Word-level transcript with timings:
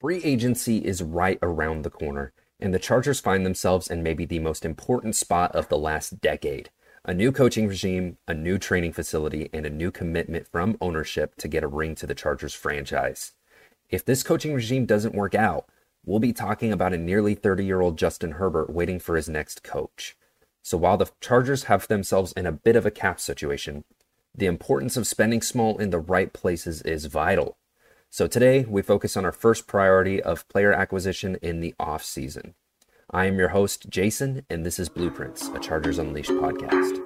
Free 0.00 0.22
agency 0.24 0.78
is 0.78 1.02
right 1.02 1.38
around 1.42 1.82
the 1.82 1.90
corner, 1.90 2.32
and 2.58 2.72
the 2.72 2.78
Chargers 2.78 3.20
find 3.20 3.44
themselves 3.44 3.88
in 3.88 4.02
maybe 4.02 4.24
the 4.24 4.38
most 4.38 4.64
important 4.64 5.14
spot 5.14 5.54
of 5.54 5.68
the 5.68 5.76
last 5.76 6.22
decade. 6.22 6.70
A 7.04 7.12
new 7.12 7.30
coaching 7.30 7.68
regime, 7.68 8.16
a 8.26 8.32
new 8.32 8.56
training 8.56 8.94
facility, 8.94 9.50
and 9.52 9.66
a 9.66 9.70
new 9.70 9.90
commitment 9.90 10.48
from 10.48 10.78
ownership 10.80 11.34
to 11.36 11.48
get 11.48 11.62
a 11.62 11.68
ring 11.68 11.94
to 11.96 12.06
the 12.06 12.14
Chargers 12.14 12.54
franchise. 12.54 13.32
If 13.90 14.02
this 14.02 14.22
coaching 14.22 14.54
regime 14.54 14.86
doesn't 14.86 15.14
work 15.14 15.34
out, 15.34 15.66
we'll 16.06 16.18
be 16.18 16.32
talking 16.32 16.72
about 16.72 16.94
a 16.94 16.98
nearly 16.98 17.34
30 17.34 17.66
year 17.66 17.82
old 17.82 17.98
Justin 17.98 18.32
Herbert 18.32 18.70
waiting 18.70 19.00
for 19.00 19.16
his 19.16 19.28
next 19.28 19.62
coach. 19.62 20.16
So 20.62 20.78
while 20.78 20.96
the 20.96 21.10
Chargers 21.20 21.64
have 21.64 21.88
themselves 21.88 22.32
in 22.32 22.46
a 22.46 22.52
bit 22.52 22.74
of 22.74 22.86
a 22.86 22.90
cap 22.90 23.20
situation, 23.20 23.84
the 24.34 24.46
importance 24.46 24.96
of 24.96 25.06
spending 25.06 25.42
small 25.42 25.76
in 25.76 25.90
the 25.90 25.98
right 25.98 26.32
places 26.32 26.80
is 26.82 27.04
vital. 27.04 27.58
So 28.12 28.26
today 28.26 28.64
we 28.68 28.82
focus 28.82 29.16
on 29.16 29.24
our 29.24 29.30
first 29.30 29.68
priority 29.68 30.20
of 30.20 30.48
player 30.48 30.72
acquisition 30.72 31.36
in 31.42 31.60
the 31.60 31.76
off 31.78 32.02
season. 32.02 32.54
I 33.08 33.26
am 33.26 33.38
your 33.38 33.50
host, 33.50 33.88
Jason, 33.88 34.44
and 34.50 34.66
this 34.66 34.80
is 34.80 34.88
Blueprints, 34.88 35.46
a 35.54 35.60
Chargers 35.60 35.96
Unleashed 35.96 36.32
podcast. 36.32 36.96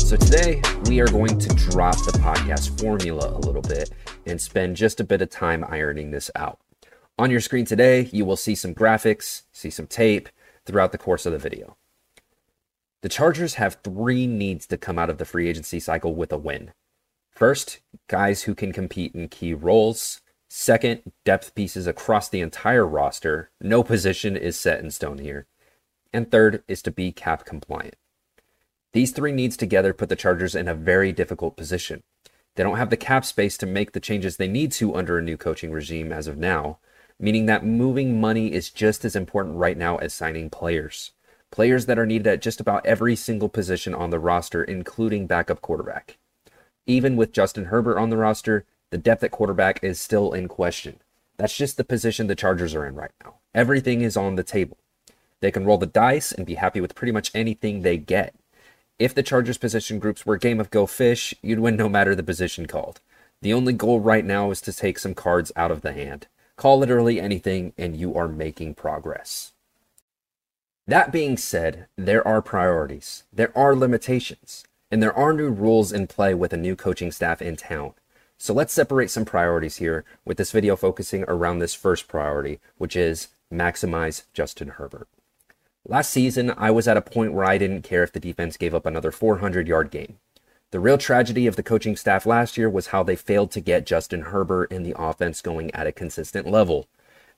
So 0.00 0.16
today 0.16 0.62
we 0.86 1.00
are 1.00 1.08
going 1.08 1.36
to 1.36 1.48
drop 1.48 1.96
the 1.96 2.16
podcast 2.22 2.80
formula 2.80 3.28
a 3.28 3.40
little 3.40 3.60
bit 3.60 3.90
and 4.24 4.40
spend 4.40 4.76
just 4.76 5.00
a 5.00 5.04
bit 5.04 5.20
of 5.20 5.30
time 5.30 5.64
ironing 5.68 6.12
this 6.12 6.30
out. 6.36 6.60
On 7.18 7.28
your 7.28 7.40
screen 7.40 7.64
today, 7.64 8.08
you 8.12 8.24
will 8.24 8.36
see 8.36 8.54
some 8.54 8.72
graphics, 8.72 9.42
see 9.50 9.70
some 9.70 9.88
tape, 9.88 10.28
throughout 10.66 10.92
the 10.92 10.98
course 10.98 11.26
of 11.26 11.32
the 11.32 11.38
video. 11.38 11.76
The 13.02 13.08
Chargers 13.08 13.54
have 13.54 13.78
three 13.84 14.26
needs 14.26 14.66
to 14.68 14.78
come 14.78 14.98
out 14.98 15.10
of 15.10 15.18
the 15.18 15.26
free 15.26 15.48
agency 15.48 15.78
cycle 15.78 16.14
with 16.14 16.32
a 16.32 16.38
win. 16.38 16.72
First, 17.30 17.80
guys 18.08 18.44
who 18.44 18.54
can 18.54 18.72
compete 18.72 19.14
in 19.14 19.28
key 19.28 19.52
roles. 19.52 20.20
Second, 20.48 21.02
depth 21.24 21.54
pieces 21.54 21.86
across 21.86 22.28
the 22.28 22.40
entire 22.40 22.86
roster. 22.86 23.50
No 23.60 23.82
position 23.82 24.36
is 24.36 24.58
set 24.58 24.80
in 24.80 24.90
stone 24.90 25.18
here. 25.18 25.46
And 26.12 26.30
third 26.30 26.62
is 26.68 26.80
to 26.82 26.90
be 26.90 27.12
cap 27.12 27.44
compliant. 27.44 27.96
These 28.92 29.10
three 29.10 29.32
needs 29.32 29.56
together 29.56 29.92
put 29.92 30.08
the 30.08 30.16
Chargers 30.16 30.54
in 30.54 30.68
a 30.68 30.74
very 30.74 31.12
difficult 31.12 31.56
position. 31.56 32.04
They 32.54 32.62
don't 32.62 32.78
have 32.78 32.90
the 32.90 32.96
cap 32.96 33.24
space 33.24 33.58
to 33.58 33.66
make 33.66 33.92
the 33.92 34.00
changes 34.00 34.36
they 34.36 34.46
need 34.46 34.70
to 34.72 34.94
under 34.94 35.18
a 35.18 35.22
new 35.22 35.36
coaching 35.36 35.72
regime 35.72 36.12
as 36.12 36.28
of 36.28 36.38
now, 36.38 36.78
meaning 37.24 37.46
that 37.46 37.64
moving 37.64 38.20
money 38.20 38.52
is 38.52 38.68
just 38.68 39.02
as 39.02 39.16
important 39.16 39.56
right 39.56 39.78
now 39.78 39.96
as 39.96 40.12
signing 40.12 40.50
players. 40.50 41.12
Players 41.50 41.86
that 41.86 41.98
are 41.98 42.04
needed 42.04 42.26
at 42.26 42.42
just 42.42 42.60
about 42.60 42.84
every 42.84 43.16
single 43.16 43.48
position 43.48 43.94
on 43.94 44.10
the 44.10 44.18
roster, 44.18 44.62
including 44.62 45.26
backup 45.26 45.62
quarterback. 45.62 46.18
Even 46.86 47.16
with 47.16 47.32
Justin 47.32 47.66
Herbert 47.66 47.98
on 47.98 48.10
the 48.10 48.18
roster, 48.18 48.66
the 48.90 48.98
depth 48.98 49.24
at 49.24 49.30
quarterback 49.30 49.82
is 49.82 49.98
still 49.98 50.34
in 50.34 50.48
question. 50.48 51.00
That's 51.38 51.56
just 51.56 51.78
the 51.78 51.82
position 51.82 52.26
the 52.26 52.34
Chargers 52.34 52.74
are 52.74 52.84
in 52.84 52.94
right 52.94 53.12
now. 53.24 53.36
Everything 53.54 54.02
is 54.02 54.18
on 54.18 54.34
the 54.34 54.44
table. 54.44 54.76
They 55.40 55.50
can 55.50 55.64
roll 55.64 55.78
the 55.78 55.86
dice 55.86 56.30
and 56.30 56.44
be 56.44 56.56
happy 56.56 56.82
with 56.82 56.94
pretty 56.94 57.12
much 57.12 57.30
anything 57.34 57.80
they 57.80 57.96
get. 57.96 58.34
If 58.98 59.14
the 59.14 59.22
Chargers 59.22 59.56
position 59.56 59.98
groups 59.98 60.26
were 60.26 60.36
game 60.36 60.60
of 60.60 60.68
go 60.68 60.84
fish, 60.84 61.32
you'd 61.40 61.60
win 61.60 61.76
no 61.76 61.88
matter 61.88 62.14
the 62.14 62.22
position 62.22 62.66
called. 62.66 63.00
The 63.40 63.54
only 63.54 63.72
goal 63.72 64.00
right 64.00 64.26
now 64.26 64.50
is 64.50 64.60
to 64.60 64.74
take 64.74 64.98
some 64.98 65.14
cards 65.14 65.52
out 65.56 65.70
of 65.70 65.80
the 65.80 65.94
hand. 65.94 66.26
Call 66.56 66.78
literally 66.78 67.20
anything, 67.20 67.72
and 67.76 67.96
you 67.96 68.14
are 68.14 68.28
making 68.28 68.74
progress. 68.74 69.52
That 70.86 71.10
being 71.10 71.36
said, 71.36 71.86
there 71.96 72.26
are 72.26 72.42
priorities, 72.42 73.24
there 73.32 73.56
are 73.56 73.74
limitations, 73.74 74.64
and 74.90 75.02
there 75.02 75.16
are 75.16 75.32
new 75.32 75.50
rules 75.50 75.92
in 75.92 76.06
play 76.06 76.34
with 76.34 76.52
a 76.52 76.58
new 76.58 76.76
coaching 76.76 77.10
staff 77.10 77.40
in 77.42 77.56
town. 77.56 77.94
So 78.36 78.52
let's 78.52 78.72
separate 78.72 79.10
some 79.10 79.24
priorities 79.24 79.76
here, 79.76 80.04
with 80.24 80.36
this 80.36 80.52
video 80.52 80.76
focusing 80.76 81.24
around 81.26 81.58
this 81.58 81.74
first 81.74 82.06
priority, 82.06 82.60
which 82.76 82.94
is 82.94 83.28
maximize 83.52 84.24
Justin 84.32 84.68
Herbert. 84.68 85.08
Last 85.86 86.10
season, 86.10 86.52
I 86.56 86.70
was 86.70 86.86
at 86.86 86.96
a 86.96 87.02
point 87.02 87.32
where 87.32 87.44
I 87.44 87.58
didn't 87.58 87.82
care 87.82 88.02
if 88.02 88.12
the 88.12 88.20
defense 88.20 88.56
gave 88.56 88.74
up 88.74 88.86
another 88.86 89.10
400 89.10 89.66
yard 89.66 89.90
game. 89.90 90.18
The 90.74 90.80
real 90.80 90.98
tragedy 90.98 91.46
of 91.46 91.54
the 91.54 91.62
coaching 91.62 91.94
staff 91.94 92.26
last 92.26 92.58
year 92.58 92.68
was 92.68 92.88
how 92.88 93.04
they 93.04 93.14
failed 93.14 93.52
to 93.52 93.60
get 93.60 93.86
Justin 93.86 94.22
Herbert 94.22 94.72
in 94.72 94.82
the 94.82 94.96
offense 94.98 95.40
going 95.40 95.72
at 95.72 95.86
a 95.86 95.92
consistent 95.92 96.48
level. 96.48 96.88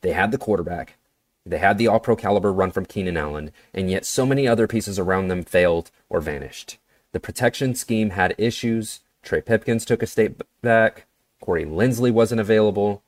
They 0.00 0.12
had 0.12 0.30
the 0.30 0.38
quarterback, 0.38 0.96
they 1.44 1.58
had 1.58 1.76
the 1.76 1.86
all 1.86 2.00
pro 2.00 2.16
caliber 2.16 2.50
run 2.50 2.70
from 2.70 2.86
Keenan 2.86 3.18
Allen, 3.18 3.52
and 3.74 3.90
yet 3.90 4.06
so 4.06 4.24
many 4.24 4.48
other 4.48 4.66
pieces 4.66 4.98
around 4.98 5.28
them 5.28 5.42
failed 5.42 5.90
or 6.08 6.22
vanished. 6.22 6.78
The 7.12 7.20
protection 7.20 7.74
scheme 7.74 8.08
had 8.08 8.34
issues. 8.38 9.00
Trey 9.22 9.42
Pipkins 9.42 9.84
took 9.84 10.02
a 10.02 10.06
step 10.06 10.40
back, 10.62 11.04
Corey 11.42 11.66
Linsley 11.66 12.10
wasn't 12.10 12.40
available, 12.40 13.02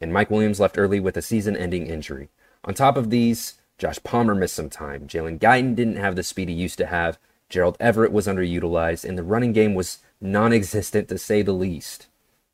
and 0.00 0.14
Mike 0.14 0.30
Williams 0.30 0.60
left 0.60 0.78
early 0.78 0.98
with 0.98 1.18
a 1.18 1.20
season 1.20 1.58
ending 1.58 1.88
injury. 1.88 2.30
On 2.64 2.72
top 2.72 2.96
of 2.96 3.10
these, 3.10 3.60
Josh 3.76 4.02
Palmer 4.02 4.34
missed 4.34 4.54
some 4.54 4.70
time. 4.70 5.06
Jalen 5.06 5.40
Guyton 5.40 5.74
didn't 5.74 5.96
have 5.96 6.16
the 6.16 6.22
speed 6.22 6.48
he 6.48 6.54
used 6.54 6.78
to 6.78 6.86
have, 6.86 7.18
Gerald 7.48 7.76
Everett 7.80 8.12
was 8.12 8.26
underutilized, 8.26 9.04
and 9.04 9.16
the 9.16 9.22
running 9.22 9.52
game 9.52 9.74
was 9.74 9.98
non 10.20 10.52
existent 10.52 11.08
to 11.08 11.18
say 11.18 11.42
the 11.42 11.52
least. 11.52 12.08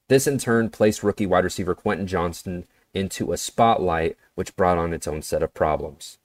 This 0.08 0.26
in 0.26 0.38
turn 0.38 0.70
placed 0.70 1.02
rookie 1.02 1.26
wide 1.26 1.44
receiver 1.44 1.74
Quentin 1.74 2.06
Johnston 2.06 2.66
into 2.92 3.32
a 3.32 3.36
spotlight, 3.36 4.16
which 4.34 4.56
brought 4.56 4.78
on 4.78 4.92
its 4.92 5.06
own 5.06 5.22
set 5.22 5.42
of 5.42 5.54
problems. 5.54 6.18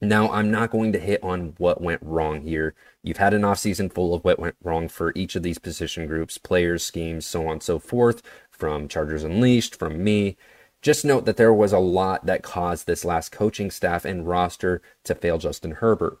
Now, 0.00 0.30
I'm 0.30 0.50
not 0.50 0.70
going 0.70 0.92
to 0.92 0.98
hit 0.98 1.22
on 1.22 1.54
what 1.58 1.80
went 1.80 2.02
wrong 2.02 2.42
here. 2.42 2.74
You've 3.02 3.18
had 3.18 3.32
an 3.32 3.42
offseason 3.42 3.92
full 3.92 4.14
of 4.14 4.24
what 4.24 4.38
went 4.38 4.56
wrong 4.62 4.88
for 4.88 5.12
each 5.14 5.36
of 5.36 5.42
these 5.42 5.58
position 5.58 6.06
groups, 6.06 6.36
players, 6.36 6.84
schemes, 6.84 7.26
so 7.26 7.46
on 7.46 7.52
and 7.52 7.62
so 7.62 7.78
forth, 7.78 8.22
from 8.50 8.88
Chargers 8.88 9.24
Unleashed, 9.24 9.76
from 9.76 10.02
me. 10.02 10.36
Just 10.82 11.04
note 11.04 11.24
that 11.24 11.38
there 11.38 11.54
was 11.54 11.72
a 11.72 11.78
lot 11.78 12.26
that 12.26 12.42
caused 12.42 12.86
this 12.86 13.04
last 13.04 13.32
coaching 13.32 13.70
staff 13.70 14.04
and 14.04 14.28
roster 14.28 14.82
to 15.04 15.14
fail 15.14 15.38
Justin 15.38 15.72
Herbert. 15.72 16.18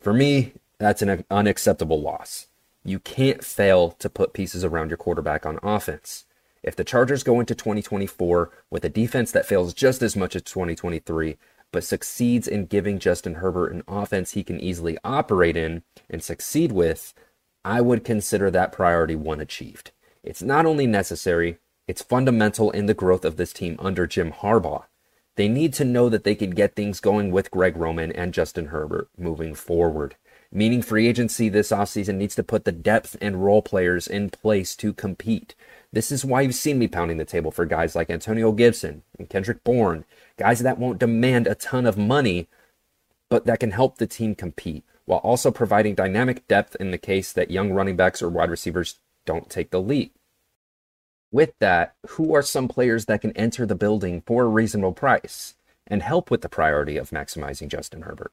For 0.00 0.14
me, 0.14 0.54
that's 0.78 1.02
an 1.02 1.24
unacceptable 1.30 2.00
loss. 2.00 2.48
You 2.84 2.98
can't 2.98 3.42
fail 3.42 3.90
to 3.92 4.10
put 4.10 4.32
pieces 4.32 4.64
around 4.64 4.90
your 4.90 4.96
quarterback 4.96 5.46
on 5.46 5.58
offense. 5.62 6.24
If 6.62 6.76
the 6.76 6.84
Chargers 6.84 7.22
go 7.22 7.40
into 7.40 7.54
2024 7.54 8.50
with 8.70 8.84
a 8.84 8.88
defense 8.88 9.32
that 9.32 9.46
fails 9.46 9.72
just 9.72 10.02
as 10.02 10.16
much 10.16 10.36
as 10.36 10.42
2023, 10.42 11.36
but 11.72 11.84
succeeds 11.84 12.46
in 12.46 12.66
giving 12.66 12.98
Justin 12.98 13.34
Herbert 13.34 13.72
an 13.72 13.82
offense 13.88 14.32
he 14.32 14.44
can 14.44 14.60
easily 14.60 14.98
operate 15.04 15.56
in 15.56 15.82
and 16.08 16.22
succeed 16.22 16.72
with, 16.72 17.14
I 17.64 17.80
would 17.80 18.04
consider 18.04 18.50
that 18.50 18.72
priority 18.72 19.16
one 19.16 19.40
achieved. 19.40 19.90
It's 20.22 20.42
not 20.42 20.66
only 20.66 20.86
necessary, 20.86 21.58
it's 21.88 22.02
fundamental 22.02 22.70
in 22.70 22.86
the 22.86 22.94
growth 22.94 23.24
of 23.24 23.36
this 23.36 23.52
team 23.52 23.76
under 23.78 24.06
Jim 24.06 24.32
Harbaugh. 24.32 24.84
They 25.36 25.48
need 25.48 25.72
to 25.74 25.84
know 25.84 26.08
that 26.08 26.24
they 26.24 26.34
can 26.34 26.50
get 26.50 26.74
things 26.74 27.00
going 27.00 27.30
with 27.30 27.50
Greg 27.50 27.76
Roman 27.76 28.10
and 28.12 28.32
Justin 28.32 28.66
Herbert 28.66 29.08
moving 29.18 29.54
forward 29.54 30.16
meaning 30.52 30.82
free 30.82 31.08
agency 31.08 31.48
this 31.48 31.70
offseason 31.70 32.16
needs 32.16 32.34
to 32.34 32.42
put 32.42 32.64
the 32.64 32.72
depth 32.72 33.16
and 33.20 33.44
role 33.44 33.62
players 33.62 34.06
in 34.06 34.30
place 34.30 34.76
to 34.76 34.92
compete. 34.92 35.54
This 35.92 36.12
is 36.12 36.24
why 36.24 36.42
you've 36.42 36.54
seen 36.54 36.78
me 36.78 36.88
pounding 36.88 37.16
the 37.16 37.24
table 37.24 37.50
for 37.50 37.64
guys 37.64 37.94
like 37.94 38.10
Antonio 38.10 38.52
Gibson 38.52 39.02
and 39.18 39.28
Kendrick 39.28 39.64
Bourne, 39.64 40.04
guys 40.36 40.60
that 40.60 40.78
won't 40.78 40.98
demand 40.98 41.46
a 41.46 41.54
ton 41.54 41.86
of 41.86 41.96
money, 41.96 42.48
but 43.28 43.46
that 43.46 43.60
can 43.60 43.70
help 43.70 43.98
the 43.98 44.06
team 44.06 44.34
compete, 44.34 44.84
while 45.04 45.20
also 45.20 45.50
providing 45.50 45.94
dynamic 45.94 46.46
depth 46.48 46.76
in 46.76 46.90
the 46.90 46.98
case 46.98 47.32
that 47.32 47.50
young 47.50 47.72
running 47.72 47.96
backs 47.96 48.22
or 48.22 48.28
wide 48.28 48.50
receivers 48.50 48.98
don't 49.24 49.50
take 49.50 49.70
the 49.70 49.80
leap. 49.80 50.14
With 51.32 51.54
that, 51.58 51.94
who 52.10 52.34
are 52.34 52.42
some 52.42 52.68
players 52.68 53.06
that 53.06 53.20
can 53.20 53.32
enter 53.32 53.66
the 53.66 53.74
building 53.74 54.22
for 54.26 54.44
a 54.44 54.48
reasonable 54.48 54.92
price 54.92 55.54
and 55.86 56.02
help 56.02 56.30
with 56.30 56.40
the 56.40 56.48
priority 56.48 56.96
of 56.96 57.10
maximizing 57.10 57.68
Justin 57.68 58.02
Herbert? 58.02 58.32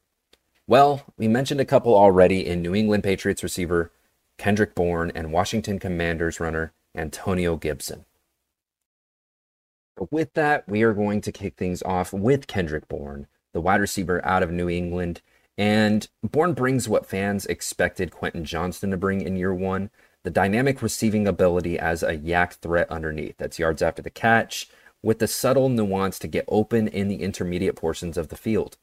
Well, 0.66 1.03
we 1.18 1.28
mentioned 1.28 1.59
a 1.59 1.66
couple 1.66 1.94
already 1.94 2.46
in 2.46 2.62
New 2.62 2.74
England 2.74 3.03
Patriots 3.03 3.44
receiver 3.44 3.92
Kendrick 4.38 4.75
Bourne 4.75 5.12
and 5.13 5.33
Washington 5.33 5.77
Commanders 5.77 6.39
runner 6.39 6.71
Antonio 6.95 7.57
Gibson. 7.57 8.06
But 9.98 10.12
with 10.12 10.33
that, 10.36 10.68
we 10.68 10.83
are 10.83 10.94
going 10.94 11.19
to 11.21 11.31
kick 11.31 11.56
things 11.56 11.83
off 11.83 12.13
with 12.13 12.48
Kendrick 12.48 12.88
Bourne, 12.88 13.27
the 13.51 13.62
wide 13.62 13.81
receiver 13.81 14.25
out 14.25 14.42
of 14.42 14.51
New 14.51 14.69
England. 14.69 15.21
And 15.57 16.07
Bourne 16.24 16.54
brings 16.54 16.88
what 16.88 17.06
fans 17.06 17.45
expected 17.45 18.12
Quentin 18.12 18.45
Johnston 18.45 18.92
to 18.92 18.98
bring 18.98 19.21
in 19.21 19.36
year 19.36 19.54
one 19.54 19.89
the 20.24 20.31
dynamic 20.31 20.81
receiving 20.81 21.27
ability 21.27 21.77
as 21.77 22.01
a 22.01 22.18
YAC 22.18 22.54
threat 22.54 22.89
underneath. 22.89 23.36
That's 23.38 23.59
yards 23.59 23.81
after 23.81 24.01
the 24.01 24.09
catch, 24.09 24.69
with 25.01 25.19
the 25.19 25.27
subtle 25.27 25.68
nuance 25.68 26.18
to 26.19 26.27
get 26.27 26.45
open 26.48 26.88
in 26.88 27.09
the 27.09 27.21
intermediate 27.21 27.75
portions 27.75 28.18
of 28.18 28.30
the 28.30 28.38
field. 28.38 28.77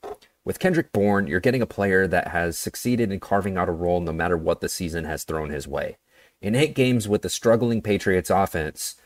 With 0.51 0.59
Kendrick 0.59 0.91
Bourne, 0.91 1.29
you're 1.29 1.39
getting 1.39 1.63
a 1.63 1.65
player 1.65 2.09
that 2.09 2.27
has 2.27 2.59
succeeded 2.59 3.13
in 3.13 3.21
carving 3.21 3.57
out 3.57 3.69
a 3.69 3.73
role 3.73 4.01
no 4.01 4.11
matter 4.11 4.37
what 4.37 4.61
the 4.61 4.69
season 4.69 5.05
has 5.05 5.23
thrown 5.23 5.51
his 5.51 5.69
way. 5.69 5.97
In 6.43 6.57
eight 6.57 6.75
games 6.75 7.07
with 7.07 7.23
the 7.23 7.29
struggling 7.29 7.81
Patriots 7.81 8.31
offense, 8.31 8.97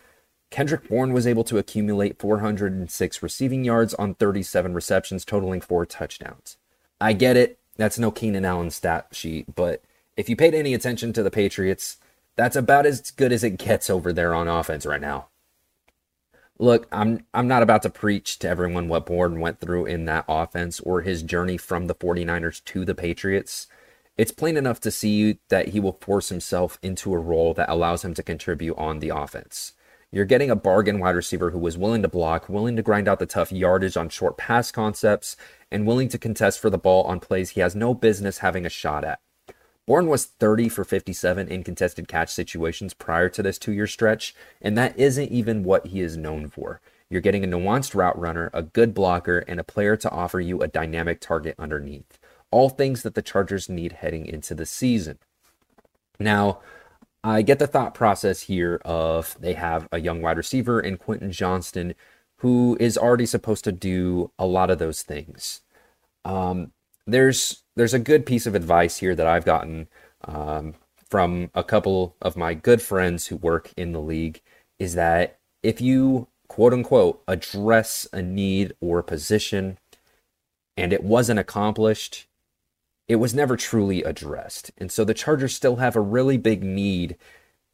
Kendrick 0.49 0.89
Bourne 0.89 1.13
was 1.13 1.27
able 1.27 1.45
to 1.45 1.59
accumulate 1.59 2.19
406 2.19 3.23
receiving 3.23 3.63
yards 3.63 3.93
on 3.93 4.15
37 4.15 4.73
receptions, 4.73 5.27
totaling 5.27 5.61
four 5.61 5.85
touchdowns. 5.85 6.57
I 6.99 7.13
get 7.13 7.37
it. 7.37 7.59
That's 7.77 7.99
no 7.99 8.11
Keenan 8.11 8.47
Allen 8.47 8.71
stat 8.71 9.09
sheet, 9.13 9.55
but 9.55 9.85
if 10.17 10.31
you 10.31 10.37
paid 10.37 10.55
any 10.55 10.73
attention 10.73 11.13
to 11.13 11.23
the 11.23 11.31
Patriots, 11.31 11.99
that's 12.37 12.57
about 12.57 12.87
as 12.87 13.11
good 13.11 13.33
as 13.33 13.45
it 13.45 13.59
gets 13.59 13.91
over 13.91 14.15
there 14.15 14.33
on 14.33 14.49
offense 14.49 14.87
right 14.87 14.99
now. 14.99 15.27
Look, 16.59 16.87
I'm 16.93 17.27
I'm 17.35 17.49
not 17.49 17.65
about 17.65 17.83
to 17.83 17.91
preach 17.91 18.39
to 18.39 18.49
everyone 18.49 18.89
what 18.89 19.07
Bourne 19.07 19.41
went 19.41 19.59
through 19.61 19.87
in 19.87 20.05
that 20.05 20.25
offense 20.29 20.79
or 20.81 21.03
his 21.03 21.23
journey 21.23 21.57
from 21.57 21.87
the 21.89 21.95
49ers 21.97 22.63
to 22.67 22.85
the 22.85 22.95
Patriots. 22.95 23.67
It's 24.17 24.31
plain 24.31 24.57
enough 24.57 24.79
to 24.81 24.93
see 24.93 25.41
that 25.49 25.69
he 25.69 25.81
will 25.81 25.99
force 26.01 26.29
himself 26.29 26.79
into 26.81 27.13
a 27.13 27.19
role 27.19 27.55
that 27.55 27.69
allows 27.69 28.05
him 28.05 28.15
to 28.15 28.23
contribute 28.23 28.79
on 28.79 29.01
the 29.01 29.09
offense. 29.09 29.73
You're 30.13 30.25
getting 30.25 30.49
a 30.49 30.55
bargain 30.55 31.01
wide 31.01 31.17
receiver 31.17 31.51
who 31.51 31.59
was 31.59 31.77
willing 31.77 32.03
to 32.03 32.09
block, 32.09 32.49
willing 32.49 32.77
to 32.77 32.83
grind 32.83 33.09
out 33.09 33.19
the 33.19 33.27
tough 33.27 33.51
yardage 33.51 33.97
on 33.97 34.09
short 34.09 34.37
pass 34.39 34.71
concepts, 34.71 35.37
and 35.73 35.89
willing 35.89 36.09
to 36.11 36.19
contest 36.19 36.61
for 36.61 36.71
the 36.71 36.79
ball 36.79 37.03
on 37.05 37.19
plays 37.19 37.51
he 37.51 37.61
has 37.61 37.75
no 37.75 37.95
business 37.95 38.39
having 38.39 38.65
a 38.65 38.71
shot 38.71 39.03
at. 39.03 39.19
Bourne 39.87 40.07
was 40.07 40.25
30 40.25 40.69
for 40.71 40.85
57 40.85 41.49
in 41.49 41.63
contested 41.63 42.09
catch 42.09 42.31
situations 42.31 42.95
prior 42.95 43.29
to 43.29 43.43
this 43.43 43.59
two 43.59 43.73
year 43.73 43.87
stretch, 43.87 44.35
and 44.63 44.79
that 44.79 44.99
isn't 44.99 45.31
even 45.31 45.63
what 45.63 45.89
he 45.89 46.01
is 46.01 46.17
known 46.17 46.49
for. 46.49 46.81
You're 47.11 47.21
getting 47.21 47.45
a 47.45 47.49
nuanced 47.49 47.95
route 47.95 48.19
runner, 48.19 48.51
a 48.55 48.63
good 48.63 48.95
blocker, 48.95 49.41
and 49.41 49.61
a 49.61 49.65
player 49.65 49.97
to 49.97 50.11
offer 50.11 50.41
you 50.41 50.63
a 50.63 50.69
dynamic 50.69 51.21
target 51.21 51.55
underneath. 51.59 52.19
All 52.51 52.71
things 52.71 53.03
that 53.03 53.15
the 53.15 53.23
Chargers 53.23 53.69
need 53.69 53.93
heading 53.93 54.27
into 54.27 54.55
the 54.55 54.65
season. 54.65 55.19
Now, 56.19 56.61
I 57.23 57.43
get 57.43 57.59
the 57.59 57.67
thought 57.67 57.95
process 57.95 58.43
here 58.43 58.81
of 58.85 59.37
they 59.41 59.55
have 59.55 59.89
a 59.93 59.99
young 59.99 60.23
wide 60.23 60.37
receiver 60.37 60.81
in 60.81 60.97
Quentin 60.97 61.33
Johnston 61.33 61.95
who 62.39 62.77
is 62.79 62.99
already 62.99 63.27
supposed 63.27 63.65
to 63.65 63.73
do 63.73 64.31
a 64.39 64.47
lot 64.47 64.71
of 64.71 64.79
those 64.79 65.03
things. 65.03 65.63
Um, 66.25 66.73
there's 67.07 67.63
there's 67.77 67.95
a 67.95 67.99
good 67.99 68.25
piece 68.27 68.47
of 68.47 68.55
advice 68.55 68.99
here 68.99 69.15
that 69.15 69.27
I've 69.27 69.45
gotten 69.45 69.89
um, 70.25 70.75
from 71.09 71.51
a 71.55 71.65
couple 71.65 72.17
of 72.23 72.37
my 72.37 72.55
good 72.55 72.81
friends 72.81 73.27
who 73.27 73.37
work 73.37 73.73
in 73.77 73.93
the 73.93 74.01
league 74.01 74.41
is 74.79 74.95
that 74.95 75.39
if 75.63 75.81
you 75.81 76.29
quote 76.49 76.73
unquote 76.73 77.23
address 77.27 78.07
a 78.13 78.23
need 78.23 78.75
or 78.81 79.03
position 79.03 79.79
and 80.77 80.93
it 80.93 81.05
wasn't 81.05 81.39
accomplished, 81.39 82.27
it 83.09 83.17
was 83.17 83.35
never 83.35 83.57
truly 83.57 84.03
addressed. 84.03 84.71
And 84.79 84.91
so 84.91 85.05
the 85.05 85.15
Chargers 85.15 85.55
still 85.55 85.77
have 85.77 85.97
a 85.97 86.01
really 86.01 86.37
big 86.37 86.63
need 86.63 87.17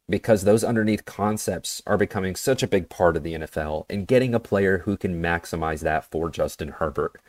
because 0.09 0.43
those 0.43 0.63
underneath 0.63 1.05
concepts 1.05 1.81
are 1.87 1.97
becoming 1.97 2.35
such 2.35 2.61
a 2.61 2.67
big 2.67 2.89
part 2.89 3.15
of 3.15 3.23
the 3.23 3.33
NFL 3.33 3.85
and 3.89 4.07
getting 4.07 4.35
a 4.35 4.39
player 4.39 4.79
who 4.79 4.97
can 4.97 5.21
maximize 5.21 5.79
that 5.81 6.03
for 6.11 6.29
Justin 6.29 6.69
Herbert. 6.69 7.21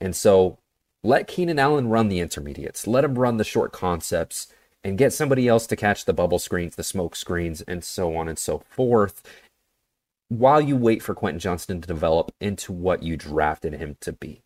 And 0.00 0.14
so 0.14 0.58
let 1.04 1.28
Keenan 1.28 1.60
Allen 1.60 1.88
run 1.88 2.08
the 2.08 2.18
intermediates, 2.18 2.86
let 2.86 3.04
him 3.04 3.18
run 3.18 3.36
the 3.36 3.44
short 3.44 3.70
concepts, 3.70 4.48
and 4.82 4.98
get 4.98 5.12
somebody 5.12 5.46
else 5.46 5.66
to 5.68 5.76
catch 5.76 6.04
the 6.04 6.12
bubble 6.12 6.38
screens, 6.38 6.74
the 6.74 6.82
smoke 6.82 7.14
screens, 7.14 7.60
and 7.62 7.84
so 7.84 8.16
on 8.16 8.26
and 8.26 8.38
so 8.38 8.58
forth 8.58 9.22
while 10.28 10.60
you 10.60 10.76
wait 10.76 11.02
for 11.02 11.14
Quentin 11.14 11.38
Johnston 11.38 11.80
to 11.80 11.86
develop 11.86 12.32
into 12.40 12.72
what 12.72 13.02
you 13.02 13.16
drafted 13.16 13.74
him 13.74 13.96
to 14.00 14.12
be. 14.12 14.42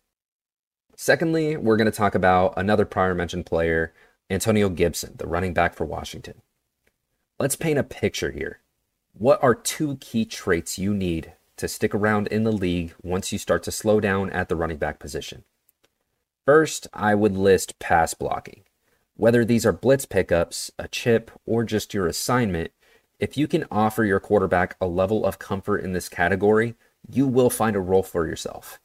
Secondly, 0.95 1.55
we're 1.55 1.77
going 1.77 1.89
to 1.89 1.97
talk 1.97 2.13
about 2.13 2.53
another 2.57 2.85
prior 2.85 3.15
mentioned 3.15 3.45
player, 3.45 3.93
Antonio 4.29 4.69
Gibson, 4.69 5.13
the 5.15 5.27
running 5.27 5.53
back 5.53 5.73
for 5.73 5.85
Washington. 5.85 6.41
Let's 7.39 7.55
paint 7.55 7.79
a 7.79 7.83
picture 7.83 8.31
here. 8.31 8.59
What 9.13 9.41
are 9.41 9.55
two 9.55 9.95
key 9.97 10.25
traits 10.25 10.77
you 10.77 10.93
need 10.93 11.33
to 11.55 11.67
stick 11.67 11.95
around 11.95 12.27
in 12.27 12.43
the 12.43 12.51
league 12.51 12.93
once 13.01 13.31
you 13.31 13.37
start 13.37 13.63
to 13.63 13.71
slow 13.71 13.99
down 13.99 14.29
at 14.31 14.49
the 14.49 14.55
running 14.55 14.77
back 14.77 14.99
position? 14.99 15.43
First, 16.45 16.87
I 16.93 17.15
would 17.15 17.37
list 17.37 17.79
pass 17.79 18.13
blocking. 18.13 18.63
Whether 19.15 19.43
these 19.43 19.65
are 19.65 19.73
blitz 19.73 20.05
pickups, 20.05 20.71
a 20.79 20.87
chip, 20.87 21.31
or 21.45 21.63
just 21.63 21.93
your 21.93 22.07
assignment, 22.07 22.71
if 23.19 23.37
you 23.37 23.47
can 23.47 23.65
offer 23.69 24.05
your 24.05 24.19
quarterback 24.19 24.77
a 24.79 24.87
level 24.87 25.25
of 25.25 25.39
comfort 25.39 25.79
in 25.79 25.93
this 25.93 26.07
category, 26.07 26.75
you 27.09 27.27
will 27.27 27.49
find 27.49 27.75
a 27.75 27.81
role 27.81 28.03
for 28.03 28.25
yourself. 28.25 28.79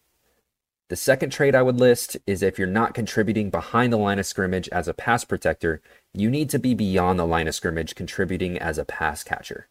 The 0.89 0.97
second 0.97 1.31
trait 1.31 1.55
I 1.55 1.63
would 1.63 1.79
list 1.79 2.17
is 2.27 2.43
if 2.43 2.59
you're 2.59 2.69
not 2.69 2.95
contributing 2.95 3.49
behind 3.49 3.93
the 3.93 3.97
line 3.97 4.19
of 4.19 4.27
scrimmage 4.27 4.69
as 4.69 4.87
a 4.87 4.95
pass 4.95 5.25
protector, 5.25 5.81
you 6.13 6.29
need 6.29 6.51
to 6.51 6.59
be 6.59 6.75
beyond 6.75 7.19
the 7.19 7.27
line 7.27 7.49
of 7.49 7.55
scrimmage 7.55 7.95
contributing 7.95 8.59
as 8.59 8.77
a 8.77 8.85
pass 8.85 9.25
catcher. 9.25 9.69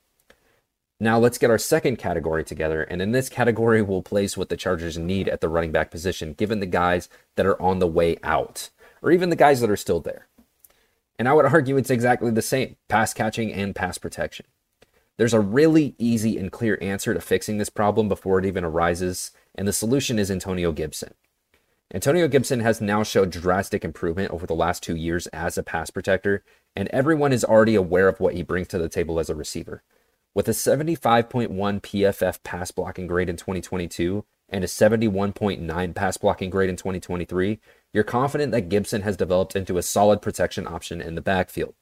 Now 1.03 1.19
let's 1.19 1.38
get 1.38 1.50
our 1.50 1.57
second 1.57 1.97
category 1.97 2.45
together, 2.45 2.83
and 2.83 3.01
in 3.01 3.11
this 3.11 3.27
category, 3.27 3.81
we'll 3.81 4.01
place 4.01 4.38
what 4.38 4.47
the 4.47 4.55
Chargers 4.55 4.97
need 4.97 5.27
at 5.27 5.41
the 5.41 5.50
running 5.50 5.73
back 5.73 5.91
position, 5.91 6.31
given 6.31 6.61
the 6.61 6.65
guys 6.65 7.09
that 7.35 7.45
are 7.45 7.61
on 7.61 7.79
the 7.79 7.88
way 7.88 8.15
out, 8.23 8.69
or 9.01 9.11
even 9.11 9.29
the 9.29 9.35
guys 9.35 9.59
that 9.59 9.69
are 9.69 9.75
still 9.75 10.00
there. 10.00 10.29
And 11.19 11.27
I 11.27 11.33
would 11.33 11.44
argue 11.53 11.75
it's 11.75 11.89
exactly 11.89 12.31
the 12.31 12.41
same 12.41 12.77
pass 12.88 13.13
catching 13.13 13.51
and 13.51 13.75
pass 13.75 13.97
protection. 13.97 14.45
There's 15.17 15.33
a 15.33 15.41
really 15.41 15.94
easy 15.97 16.38
and 16.38 16.50
clear 16.50 16.77
answer 16.81 17.13
to 17.13 17.19
fixing 17.19 17.57
this 17.57 17.69
problem 17.69 18.07
before 18.07 18.39
it 18.39 18.45
even 18.45 18.63
arises, 18.63 19.31
and 19.55 19.67
the 19.67 19.73
solution 19.73 20.17
is 20.17 20.31
Antonio 20.31 20.71
Gibson. 20.71 21.15
Antonio 21.94 22.29
Gibson 22.29 22.61
has 22.61 22.79
now 22.79 23.03
showed 23.03 23.29
drastic 23.29 23.83
improvement 23.83 24.31
over 24.31 24.47
the 24.47 24.55
last 24.55 24.81
two 24.81 24.95
years 24.95 25.27
as 25.27 25.57
a 25.57 25.63
pass 25.63 25.89
protector, 25.89 26.45
and 26.77 26.88
everyone 26.94 27.33
is 27.33 27.44
already 27.44 27.75
aware 27.75 28.07
of 28.07 28.21
what 28.21 28.35
he 28.35 28.41
brings 28.41 28.69
to 28.69 28.77
the 28.77 28.88
table 28.88 29.19
as 29.19 29.29
a 29.29 29.35
receiver. 29.35 29.83
With 30.35 30.47
a 30.47 30.51
75.1 30.51 31.50
PFF 31.50 32.44
pass 32.44 32.71
blocking 32.71 33.06
grade 33.06 33.30
in 33.30 33.38
2022 33.38 34.25
and 34.50 34.63
a 34.63 34.68
71.9 34.68 35.95
pass 35.95 36.18
blocking 36.18 36.50
grade 36.50 36.71
in 36.71 36.75
2023, 36.75 37.59
you're 37.94 38.03
confident 38.03 38.51
that 38.51 38.68
Gibson 38.68 39.03
has 39.03 39.15
developed 39.15 39.56
into 39.56 39.77
a 39.77 39.83
solid 39.83 40.24
protection 40.24 40.65
option 40.65 41.01
in 41.01 41.13
the 41.13 41.21
backfield. 41.21 41.75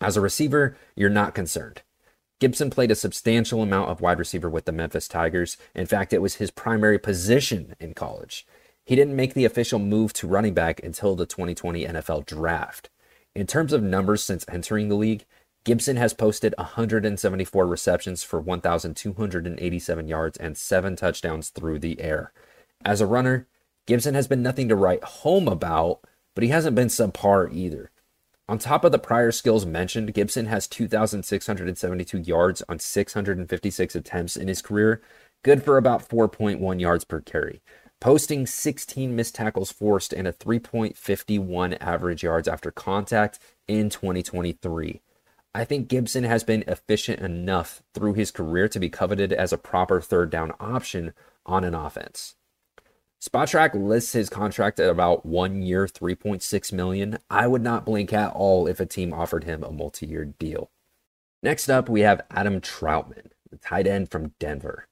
As 0.00 0.16
a 0.16 0.20
receiver, 0.20 0.76
you're 0.96 1.08
not 1.08 1.32
concerned. 1.32 1.82
Gibson 2.40 2.70
played 2.70 2.90
a 2.90 2.96
substantial 2.96 3.62
amount 3.62 3.90
of 3.90 4.00
wide 4.00 4.18
receiver 4.18 4.50
with 4.50 4.64
the 4.64 4.72
Memphis 4.72 5.06
Tigers. 5.06 5.56
In 5.72 5.86
fact, 5.86 6.12
it 6.12 6.22
was 6.22 6.36
his 6.36 6.50
primary 6.50 6.98
position 6.98 7.76
in 7.78 7.94
college. 7.94 8.46
He 8.84 8.96
didn't 8.96 9.14
make 9.14 9.34
the 9.34 9.44
official 9.44 9.78
move 9.78 10.12
to 10.14 10.26
running 10.26 10.54
back 10.54 10.82
until 10.82 11.14
the 11.14 11.26
2020 11.26 11.84
NFL 11.84 12.26
draft. 12.26 12.90
In 13.32 13.46
terms 13.46 13.72
of 13.72 13.82
numbers 13.82 14.24
since 14.24 14.44
entering 14.48 14.88
the 14.88 14.96
league, 14.96 15.24
Gibson 15.62 15.96
has 15.96 16.14
posted 16.14 16.54
174 16.56 17.66
receptions 17.66 18.22
for 18.22 18.40
1,287 18.40 20.08
yards 20.08 20.38
and 20.38 20.56
seven 20.56 20.96
touchdowns 20.96 21.50
through 21.50 21.78
the 21.78 22.00
air. 22.00 22.32
As 22.82 23.02
a 23.02 23.06
runner, 23.06 23.46
Gibson 23.86 24.14
has 24.14 24.26
been 24.26 24.42
nothing 24.42 24.68
to 24.68 24.76
write 24.76 25.04
home 25.04 25.48
about, 25.48 26.00
but 26.34 26.42
he 26.44 26.48
hasn't 26.50 26.76
been 26.76 26.88
subpar 26.88 27.52
either. 27.52 27.90
On 28.48 28.58
top 28.58 28.84
of 28.84 28.92
the 28.92 28.98
prior 28.98 29.30
skills 29.30 29.66
mentioned, 29.66 30.14
Gibson 30.14 30.46
has 30.46 30.66
2,672 30.66 32.18
yards 32.18 32.62
on 32.68 32.78
656 32.78 33.94
attempts 33.94 34.36
in 34.36 34.48
his 34.48 34.62
career, 34.62 35.02
good 35.42 35.62
for 35.62 35.76
about 35.76 36.08
4.1 36.08 36.80
yards 36.80 37.04
per 37.04 37.20
carry, 37.20 37.60
posting 38.00 38.46
16 38.46 39.14
missed 39.14 39.34
tackles 39.34 39.70
forced 39.70 40.14
and 40.14 40.26
a 40.26 40.32
3.51 40.32 41.76
average 41.80 42.22
yards 42.22 42.48
after 42.48 42.70
contact 42.70 43.38
in 43.68 43.90
2023. 43.90 45.02
I 45.54 45.64
think 45.64 45.88
Gibson 45.88 46.24
has 46.24 46.44
been 46.44 46.62
efficient 46.68 47.20
enough 47.20 47.82
through 47.92 48.14
his 48.14 48.30
career 48.30 48.68
to 48.68 48.78
be 48.78 48.88
coveted 48.88 49.32
as 49.32 49.52
a 49.52 49.58
proper 49.58 50.00
third 50.00 50.30
down 50.30 50.52
option 50.60 51.12
on 51.44 51.64
an 51.64 51.74
offense. 51.74 52.36
Spotrac 53.20 53.74
lists 53.74 54.12
his 54.12 54.30
contract 54.30 54.80
at 54.80 54.88
about 54.88 55.26
one 55.26 55.60
year, 55.60 55.86
3.6 55.86 56.72
million. 56.72 57.18
I 57.28 57.46
would 57.48 57.62
not 57.62 57.84
blink 57.84 58.12
at 58.12 58.32
all 58.32 58.66
if 58.66 58.80
a 58.80 58.86
team 58.86 59.12
offered 59.12 59.44
him 59.44 59.62
a 59.62 59.72
multi-year 59.72 60.24
deal. 60.24 60.70
Next 61.42 61.68
up, 61.68 61.88
we 61.88 62.00
have 62.00 62.22
Adam 62.30 62.60
Trautman, 62.60 63.32
the 63.50 63.58
tight 63.58 63.86
end 63.86 64.10
from 64.10 64.34
Denver. 64.38 64.86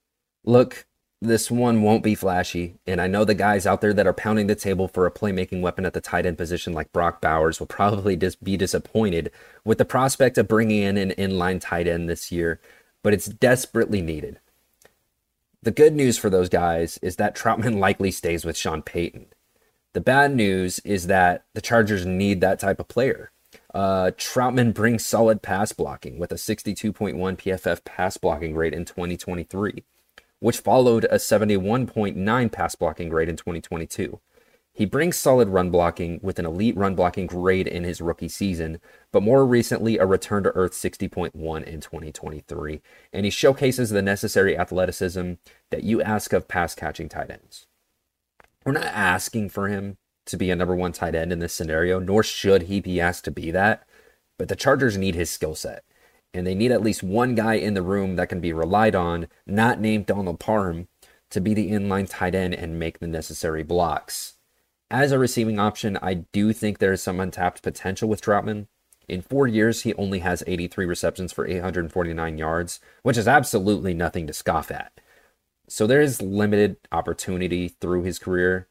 Look, 0.45 0.87
this 1.21 1.51
one 1.51 1.83
won't 1.83 2.05
be 2.05 2.15
flashy, 2.15 2.79
and 2.87 3.01
I 3.01 3.09
know 3.09 3.25
the 3.25 3.35
guys 3.35 3.67
out 3.67 3.81
there 3.81 3.93
that 3.93 4.07
are 4.07 4.13
pounding 4.13 4.47
the 4.47 4.55
table 4.55 4.87
for 4.87 5.05
a 5.05 5.11
playmaking 5.11 5.63
weapon 5.63 5.85
at 5.85 5.93
the 5.93 6.01
tight 6.01 6.27
end 6.27 6.39
position 6.39 6.73
like 6.73 6.93
Brock 6.93 7.21
Bowers 7.21 7.59
will 7.59 7.67
probably 7.67 8.17
just 8.17 8.43
be 8.45 8.57
disappointed 8.57 9.33
with 9.65 9.79
the 9.79 9.85
prospect 9.85 10.39
of 10.39 10.47
bringing 10.47 10.83
in 10.83 10.97
an 10.97 11.11
inline 11.19 11.61
tight 11.61 11.89
end 11.89 12.09
this 12.09 12.31
year, 12.31 12.61
but 13.03 13.13
it's 13.13 13.27
desperately 13.27 14.01
needed. 14.01 14.39
The 15.61 15.73
good 15.73 15.93
news 15.93 16.17
for 16.17 16.31
those 16.31 16.49
guys 16.49 17.01
is 17.03 17.17
that 17.17 17.35
Trautman 17.35 17.79
likely 17.81 18.13
stays 18.13 18.45
with 18.45 18.57
Sean 18.57 18.81
Payton. 18.81 19.27
The 19.95 20.01
bad 20.01 20.37
news 20.37 20.79
is 20.81 21.09
that 21.09 21.47
the 21.55 21.61
Chargers 21.61 22.07
need 22.07 22.41
that 22.41 22.61
type 22.61 22.79
of 22.79 22.87
player. 22.87 23.33
Uh, 23.75 24.13
Trautman 24.17 24.73
brings 24.73 25.05
solid 25.05 25.43
pass 25.43 25.73
blocking 25.73 26.17
with 26.19 26.31
a 26.31 26.37
62.1 26.37 27.17
PFF 27.17 27.85
pass 27.85 28.17
blocking 28.17 28.55
rate 28.55 28.73
in 28.73 28.85
2023 28.85 29.83
which 30.41 30.59
followed 30.59 31.05
a 31.05 31.17
71.9 31.17 32.53
pass 32.53 32.75
blocking 32.75 33.09
grade 33.09 33.29
in 33.29 33.37
2022. 33.37 34.21
He 34.73 34.85
brings 34.85 35.17
solid 35.17 35.49
run 35.49 35.71
blocking 35.71 36.21
with 36.23 36.39
an 36.39 36.47
elite 36.47 36.77
run 36.77 36.95
blocking 36.95 37.27
grade 37.27 37.67
in 37.67 37.83
his 37.83 38.01
rookie 38.01 38.29
season, 38.29 38.79
but 39.11 39.25
more 39.25 39.45
recently 39.45 39.99
a 39.99 40.07
return 40.07 40.45
to 40.45 40.51
earth 40.51 40.73
60.1 40.73 41.65
in 41.65 41.81
2023, 41.81 42.81
and 43.13 43.25
he 43.25 43.31
showcases 43.31 43.91
the 43.91 44.03
necessary 44.03 44.57
athleticism 44.57 45.33
that 45.71 45.83
you 45.83 46.01
ask 46.01 46.33
of 46.33 46.47
pass 46.47 46.77
catching 46.77 47.09
tight 47.09 47.31
ends. 47.31 47.67
We're 48.65 48.73
not 48.73 48.85
asking 48.85 49.49
for 49.49 49.67
him 49.67 49.97
to 50.27 50.37
be 50.37 50.51
a 50.51 50.55
number 50.55 50.77
one 50.77 50.93
tight 50.93 51.17
end 51.17 51.33
in 51.33 51.41
this 51.41 51.55
scenario, 51.55 51.99
nor 51.99 52.23
should 52.23 52.63
he 52.63 52.81
be 52.81 53.01
asked 53.01 53.25
to 53.25 53.31
be 53.33 53.51
that. 53.51 53.85
But 54.39 54.49
the 54.49 54.55
Chargers 54.55 54.97
need 54.97 55.17
his 55.17 55.31
skill 55.31 55.57
set. 55.57 55.83
And 56.35 56.47
they 56.47 56.55
need 56.55 56.73
at 56.73 56.83
least 56.83 57.03
one 57.03 57.35
guy 57.35 57.55
in 57.55 57.75
the 57.75 57.83
room 57.83 58.17
that 58.17 58.29
can 58.29 58.41
be 58.41 58.53
relied 58.53 58.95
on, 58.95 59.29
not 59.47 59.81
named 59.81 60.07
Donald 60.07 60.39
Parham, 60.39 60.89
to 61.31 61.41
be 61.41 61.55
the 61.55 61.71
inline 61.71 62.07
tight 62.09 62.35
end 62.35 62.55
and 62.55 62.79
make 62.79 62.99
the 62.99 63.07
necessary 63.07 63.63
blocks. 63.63 64.35
As 64.91 65.13
a 65.13 65.19
receiving 65.19 65.59
option, 65.59 65.99
I 66.01 66.15
do 66.15 66.53
think 66.53 66.79
there 66.79 66.93
is 66.93 67.03
some 67.03 67.21
untapped 67.21 67.63
potential 67.63 68.09
with 68.09 68.23
Trautman. 68.23 68.69
In 69.07 69.23
four 69.23 69.47
years, 69.47 69.83
he 69.83 69.95
only 69.95 70.21
has 70.21 70.43
83 70.47 70.87
receptions 70.87 71.33
for 71.33 71.47
849 71.47 72.39
yards, 72.39 72.81
which 73.03 73.17
is 73.17 73.29
absolutely 73.29 73.95
nothing 73.95 74.27
to 74.27 74.33
scoff 74.33 74.71
at. 74.71 74.93
So 75.69 75.87
there 75.87 76.01
is 76.01 76.23
limited 76.23 76.77
opportunity 76.91 77.69
through 77.69 78.05
his 78.05 78.19
career, 78.19 78.69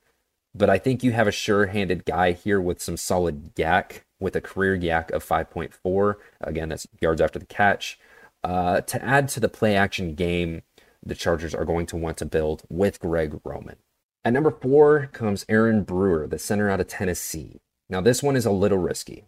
but 0.56 0.70
I 0.70 0.80
think 0.80 1.04
you 1.04 1.12
have 1.12 1.28
a 1.28 1.32
sure 1.32 1.68
handed 1.68 2.06
guy 2.06 2.32
here 2.32 2.60
with 2.60 2.82
some 2.82 2.98
solid 2.98 3.54
YAC, 3.56 4.02
with 4.20 4.36
a 4.36 4.42
career 4.42 4.78
YAC 4.78 5.12
of 5.12 5.26
5.4. 5.26 6.16
Again, 6.42 6.70
that's 6.70 6.88
yards 7.02 7.22
after 7.22 7.40
the 7.40 7.46
catch. 7.46 8.00
Uh, 8.44 8.82
to 8.82 9.04
add 9.04 9.28
to 9.30 9.40
the 9.40 9.50
play 9.50 9.76
action 9.76 10.16
game, 10.16 10.62
the 11.04 11.16
Chargers 11.16 11.56
are 11.56 11.66
going 11.66 11.86
to 11.88 11.98
want 11.98 12.18
to 12.18 12.26
build 12.26 12.64
with 12.70 13.00
Greg 13.00 13.40
Roman. 13.44 13.78
At 14.26 14.34
number 14.34 14.52
four 14.52 15.10
comes 15.14 15.46
Aaron 15.48 15.84
Brewer, 15.84 16.28
the 16.28 16.40
center 16.40 16.70
out 16.70 16.82
of 16.82 16.88
Tennessee. 16.88 17.62
Now, 17.90 18.02
this 18.02 18.22
one 18.22 18.36
is 18.36 18.46
a 18.46 18.52
little 18.52 18.78
risky. 18.78 19.26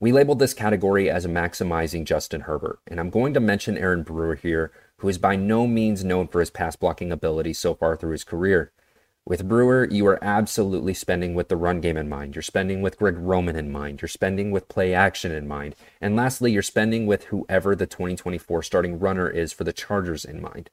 We 0.00 0.10
labeled 0.10 0.40
this 0.40 0.54
category 0.54 1.08
as 1.08 1.24
a 1.24 1.28
maximizing 1.28 2.04
Justin 2.04 2.42
Herbert, 2.42 2.80
and 2.88 2.98
I'm 2.98 3.10
going 3.10 3.34
to 3.34 3.40
mention 3.40 3.78
Aaron 3.78 4.02
Brewer 4.02 4.34
here, 4.34 4.72
who 4.98 5.08
is 5.08 5.16
by 5.16 5.36
no 5.36 5.68
means 5.68 6.02
known 6.02 6.26
for 6.26 6.40
his 6.40 6.50
pass 6.50 6.74
blocking 6.74 7.12
ability 7.12 7.52
so 7.52 7.74
far 7.74 7.96
through 7.96 8.10
his 8.10 8.24
career. 8.24 8.72
With 9.24 9.46
Brewer, 9.46 9.86
you 9.88 10.06
are 10.08 10.22
absolutely 10.22 10.94
spending 10.94 11.34
with 11.34 11.48
the 11.48 11.56
run 11.56 11.80
game 11.80 11.96
in 11.96 12.08
mind. 12.08 12.34
You're 12.34 12.42
spending 12.42 12.82
with 12.82 12.98
Greg 12.98 13.16
Roman 13.16 13.54
in 13.54 13.70
mind. 13.70 14.02
You're 14.02 14.08
spending 14.08 14.50
with 14.50 14.68
play 14.68 14.92
action 14.94 15.30
in 15.30 15.46
mind. 15.46 15.76
And 16.00 16.16
lastly, 16.16 16.50
you're 16.50 16.62
spending 16.62 17.06
with 17.06 17.24
whoever 17.24 17.76
the 17.76 17.86
2024 17.86 18.64
starting 18.64 18.98
runner 18.98 19.30
is 19.30 19.52
for 19.52 19.62
the 19.62 19.72
Chargers 19.72 20.24
in 20.24 20.42
mind. 20.42 20.70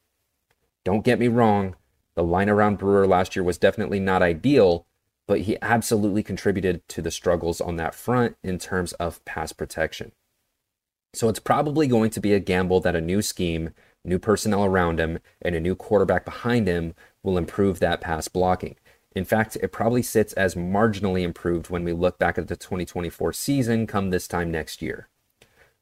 Don't 0.84 1.06
get 1.06 1.20
me 1.20 1.28
wrong, 1.28 1.76
the 2.16 2.24
line 2.24 2.50
around 2.50 2.80
Brewer 2.80 3.08
last 3.08 3.36
year 3.36 3.44
was 3.44 3.58
definitely 3.58 4.00
not 4.00 4.22
ideal, 4.22 4.86
but 5.28 5.42
he 5.42 5.58
absolutely 5.62 6.24
contributed 6.24 6.86
to 6.90 7.02
the 7.02 7.12
struggles 7.12 7.62
on 7.62 7.76
that 7.76 7.94
front 7.94 8.36
in 8.44 8.58
terms 8.58 8.94
of 8.94 9.24
pass 9.26 9.54
protection. 9.54 10.12
So 11.20 11.28
it's 11.28 11.42
probably 11.42 11.86
going 11.86 12.12
to 12.12 12.22
be 12.22 12.32
a 12.32 12.40
gamble 12.40 12.80
that 12.80 12.96
a 12.96 13.02
new 13.02 13.22
scheme, 13.22 13.72
new 14.06 14.20
personnel 14.20 14.64
around 14.64 15.02
him, 15.02 15.20
and 15.42 15.54
a 15.54 15.60
new 15.60 15.76
quarterback 15.76 16.24
behind 16.24 16.66
him 16.66 16.94
will 17.24 17.38
improve 17.38 17.80
that 17.80 18.00
pass 18.00 18.30
blocking. 18.30 18.78
In 19.18 19.26
fact, 19.26 19.58
it 19.62 19.74
probably 19.74 20.02
sits 20.02 20.32
as 20.32 20.56
marginally 20.56 21.24
improved 21.24 21.70
when 21.70 21.84
we 21.84 21.92
look 21.92 22.20
back 22.20 22.38
at 22.38 22.48
the 22.48 22.56
2024 22.56 23.34
season 23.34 23.86
come 23.86 24.12
this 24.12 24.30
time 24.30 24.50
next 24.50 24.82
year. 24.82 25.10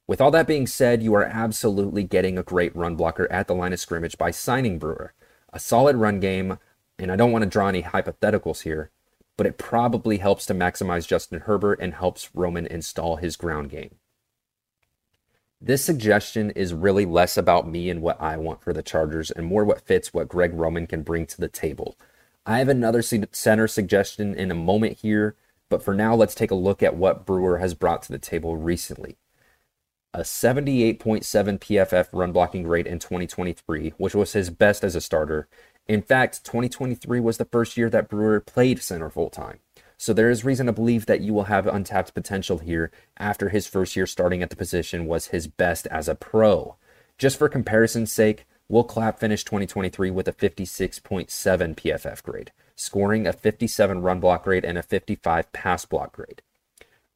With 0.07 0.21
all 0.21 0.31
that 0.31 0.47
being 0.47 0.65
said, 0.65 1.03
you 1.03 1.13
are 1.13 1.25
absolutely 1.25 2.03
getting 2.03 2.39
a 2.39 2.41
great 2.41 2.75
run 2.75 2.95
blocker 2.95 3.31
at 3.31 3.45
the 3.45 3.53
line 3.53 3.73
of 3.73 3.79
scrimmage 3.79 4.17
by 4.17 4.31
signing 4.31 4.79
Brewer 4.79 5.13
a 5.53 5.59
solid 5.59 5.97
run 5.97 6.19
game, 6.19 6.57
and 6.97 7.11
I 7.11 7.15
don't 7.15 7.31
want 7.31 7.43
to 7.43 7.49
draw 7.49 7.67
any 7.67 7.83
hypotheticals 7.83 8.63
here, 8.63 8.89
but 9.37 9.45
it 9.45 9.59
probably 9.59 10.17
helps 10.17 10.47
to 10.47 10.55
maximize 10.55 11.07
Justin 11.07 11.41
Herbert 11.41 11.77
and 11.79 11.93
helps 11.93 12.33
Roman 12.33 12.65
install 12.65 13.17
his 13.17 13.35
ground 13.35 13.69
game. 13.69 13.97
This 15.59 15.83
suggestion 15.83 16.51
is 16.51 16.73
really 16.73 17.05
less 17.05 17.37
about 17.37 17.67
me 17.67 17.89
and 17.89 18.01
what 18.01 18.21
I 18.21 18.37
want 18.37 18.61
for 18.61 18.73
the 18.73 18.83
Chargers 18.83 19.31
and 19.31 19.45
more 19.45 19.65
what 19.65 19.81
fits 19.81 20.13
what 20.13 20.27
Greg 20.27 20.53
Roman 20.53 20.87
can 20.87 21.01
bring 21.03 21.25
to 21.25 21.37
the 21.37 21.47
table. 21.47 21.97
I 22.45 22.59
have 22.59 22.69
another 22.69 23.01
center 23.01 23.67
suggestion 23.67 24.35
in 24.35 24.51
a 24.51 24.55
moment 24.55 24.99
here, 24.99 25.35
but 25.69 25.83
for 25.83 25.93
now, 25.93 26.15
let's 26.15 26.35
take 26.35 26.51
a 26.51 26.55
look 26.55 26.81
at 26.83 26.95
what 26.95 27.25
Brewer 27.25 27.57
has 27.57 27.73
brought 27.73 28.03
to 28.03 28.11
the 28.11 28.19
table 28.19 28.55
recently 28.55 29.17
a 30.17 30.21
78.7 30.21 30.97
PFF 31.59 32.07
run 32.11 32.31
blocking 32.31 32.65
rate 32.67 32.87
in 32.87 32.97
2023, 32.97 33.93
which 33.97 34.15
was 34.15 34.33
his 34.33 34.49
best 34.49 34.83
as 34.83 34.95
a 34.95 35.01
starter. 35.01 35.47
In 35.87 36.01
fact, 36.01 36.43
2023 36.43 37.19
was 37.19 37.37
the 37.37 37.45
first 37.45 37.77
year 37.77 37.89
that 37.91 38.09
Brewer 38.09 38.39
played 38.39 38.81
center 38.81 39.09
full 39.11 39.29
time. 39.29 39.59
So 39.97 40.13
there 40.13 40.29
is 40.29 40.45
reason 40.45 40.67
to 40.67 40.73
believe 40.73 41.07
that 41.07 41.21
you 41.21 41.33
will 41.33 41.45
have 41.45 41.65
untapped 41.65 42.13
potential 42.13 42.59
here 42.59 42.91
after 43.17 43.49
his 43.49 43.65
first 43.65 43.95
year 43.95 44.05
starting 44.05 44.43
at 44.43 44.51
the 44.51 44.55
position 44.55 45.07
was 45.07 45.27
his 45.27 45.47
best 45.47 45.87
as 45.87 46.07
a 46.07 46.15
pro. 46.15 46.75
Just 47.17 47.37
for 47.37 47.49
comparison's 47.49 48.11
sake, 48.11 48.45
Will 48.69 48.83
Clapp 48.83 49.19
finished 49.19 49.47
2023 49.47 50.11
with 50.11 50.27
a 50.27 50.33
56.7 50.33 51.29
PFF 51.29 52.21
grade, 52.21 52.51
scoring 52.75 53.25
a 53.25 53.33
57 53.33 54.01
run 54.01 54.19
block 54.19 54.43
grade 54.43 54.65
and 54.65 54.77
a 54.77 54.83
55 54.83 55.51
pass 55.51 55.85
block 55.85 56.11
grade. 56.11 56.41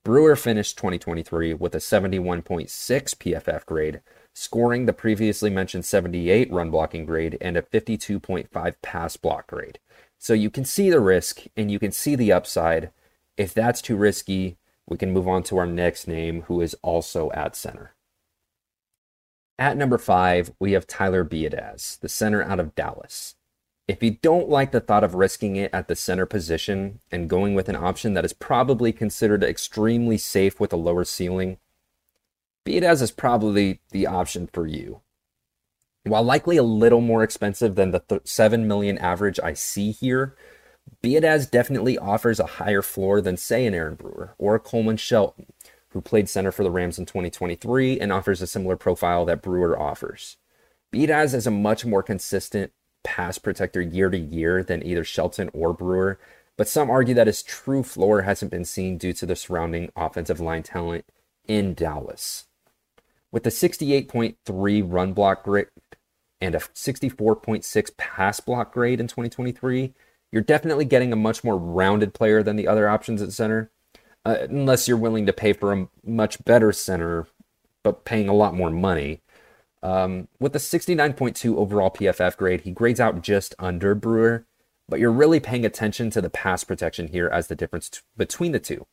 Brewer 0.04 0.36
finished 0.36 0.78
2023 0.78 1.54
with 1.54 1.76
a 1.76 1.80
71.6 1.80 2.68
PFF 2.68 3.66
grade, 3.68 4.02
scoring 4.34 4.88
the 4.88 4.94
previously 4.94 5.52
mentioned 5.52 5.86
78 5.86 6.52
run 6.52 6.72
blocking 6.72 7.06
grade 7.06 7.38
and 7.40 7.56
a 7.56 7.62
52.5 7.62 8.76
pass 8.82 9.18
block 9.18 9.46
grade. 9.46 9.78
So 10.22 10.36
you 10.36 10.52
can 10.52 10.66
see 10.66 10.92
the 10.92 11.00
risk 11.00 11.46
and 11.58 11.72
you 11.72 11.80
can 11.80 11.92
see 11.92 12.16
the 12.16 12.32
upside. 12.32 12.92
If 13.38 13.56
that's 13.56 13.82
too 13.82 13.96
risky, 13.96 14.56
we 14.86 14.96
can 14.96 15.12
move 15.12 15.28
on 15.28 15.42
to 15.44 15.58
our 15.58 15.66
next 15.66 16.08
name, 16.08 16.44
who 16.44 16.62
is 16.62 16.76
also 16.84 17.32
at 17.32 17.56
center. 17.56 17.96
At 19.58 19.78
number 19.78 19.98
five, 19.98 20.52
we 20.60 20.74
have 20.74 20.86
Tyler 20.86 21.26
Biadasz, 21.26 22.00
the 22.00 22.08
center 22.08 22.44
out 22.44 22.60
of 22.60 22.76
Dallas. 22.76 23.34
If 23.88 24.04
you 24.04 24.12
don't 24.12 24.48
like 24.48 24.72
the 24.72 24.80
thought 24.80 25.04
of 25.04 25.16
risking 25.16 25.56
it 25.56 25.74
at 25.74 25.88
the 25.88 25.96
center 25.96 26.28
position 26.28 27.00
and 27.12 27.28
going 27.28 27.56
with 27.56 27.68
an 27.68 27.76
option 27.76 28.14
that 28.14 28.24
is 28.24 28.32
probably 28.32 28.94
considered 28.94 29.44
extremely 29.44 30.20
safe 30.20 30.60
with 30.60 30.72
a 30.72 30.78
lower 30.78 31.04
ceiling, 31.04 31.58
Biadasz 32.64 33.02
is 33.02 33.10
probably 33.10 33.80
the 33.90 34.06
option 34.06 34.46
for 34.46 34.68
you. 34.68 35.02
While 36.04 36.24
likely 36.24 36.58
a 36.58 36.64
little 36.64 37.02
more 37.02 37.24
expensive 37.24 37.76
than 37.76 37.92
the 37.92 38.00
th- 38.00 38.22
7 38.26 38.68
million 38.68 38.98
average 38.98 39.40
I 39.40 39.54
see 39.54 39.92
here, 39.92 40.36
Biadasz 41.04 41.50
definitely 41.50 41.98
offers 41.98 42.40
a 42.40 42.46
higher 42.46 42.82
floor 42.82 43.22
than 43.22 43.38
say 43.38 43.66
an 43.66 43.76
Aaron 43.76 43.96
Brewer 43.96 44.34
or 44.38 44.56
a 44.56 44.60
Coleman 44.60 44.98
Shelton, 44.98 45.48
who 45.90 46.02
played 46.02 46.28
center 46.28 46.52
for 46.52 46.64
the 46.64 46.72
Rams 46.72 46.98
in 46.98 47.06
2023 47.06 48.00
and 48.00 48.12
offers 48.12 48.42
a 48.42 48.48
similar 48.48 48.76
profile 48.76 49.26
that 49.26 49.42
Brewer 49.42 49.80
offers. 49.80 50.38
Biadasz 50.92 51.36
is 51.36 51.48
a 51.48 51.52
much 51.52 51.86
more 51.86 52.04
consistent 52.04 52.72
pass 53.04 53.38
protector 53.38 53.82
year 53.82 54.10
to 54.10 54.18
year 54.18 54.64
than 54.64 54.86
either 54.86 55.04
Shelton 55.04 55.50
or 55.54 55.74
Brewer, 55.74 56.20
but 56.58 56.68
some 56.68 56.90
argue 56.90 57.16
that 57.16 57.28
his 57.28 57.44
true 57.44 57.84
floor 57.84 58.24
hasn't 58.24 58.52
been 58.52 58.66
seen 58.66 58.98
due 58.98 59.14
to 59.14 59.26
the 59.26 59.36
surrounding 59.36 59.92
offensive 59.96 60.40
line 60.40 60.64
talent 60.64 61.06
in 61.48 61.74
Dallas. 61.74 62.46
With 63.32 63.46
a 63.48 63.50
68.3 63.50 64.84
run 64.86 65.14
block 65.14 65.44
and 66.42 66.56
a 66.56 66.60
64.6 66.60 67.98
pass 67.98 68.40
block 68.40 68.74
grade 68.74 69.00
in 69.00 69.08
2023, 69.08 69.94
you're 70.32 70.42
definitely 70.42 70.86
getting 70.86 71.14
a 71.14 71.18
much 71.18 71.44
more 71.44 71.58
rounded 71.58 72.14
player 72.14 72.42
than 72.42 72.56
the 72.56 72.68
other 72.68 72.90
options 72.90 73.22
at 73.22 73.32
center, 73.32 73.70
uh, 74.26 74.38
unless 74.50 74.88
you're 74.88 74.98
willing 74.98 75.26
to 75.26 75.34
pay 75.34 75.54
for 75.54 75.72
a 75.72 75.88
much 76.04 76.44
better 76.44 76.72
center, 76.72 77.28
but 77.84 78.06
paying 78.06 78.30
a 78.30 78.34
lot 78.34 78.56
more 78.56 78.72
money. 78.72 79.22
Um, 79.84 80.28
with 80.40 80.56
a 80.56 80.60
69.2 80.60 81.56
overall 81.56 81.92
PFF 81.92 82.38
grade, 82.38 82.62
he 82.62 82.72
grades 82.72 83.00
out 83.00 83.22
just 83.22 83.56
under 83.58 83.96
Brewer, 83.96 84.46
but 84.88 85.00
you're 85.00 85.12
really 85.12 85.40
paying 85.40 85.66
attention 85.66 86.10
to 86.12 86.22
the 86.22 86.30
pass 86.30 86.64
protection 86.64 87.08
here 87.08 87.28
as 87.28 87.48
the 87.48 87.56
difference 87.56 87.90
t- 87.90 88.00
between 88.16 88.52
the 88.52 88.60
two. 88.60 88.86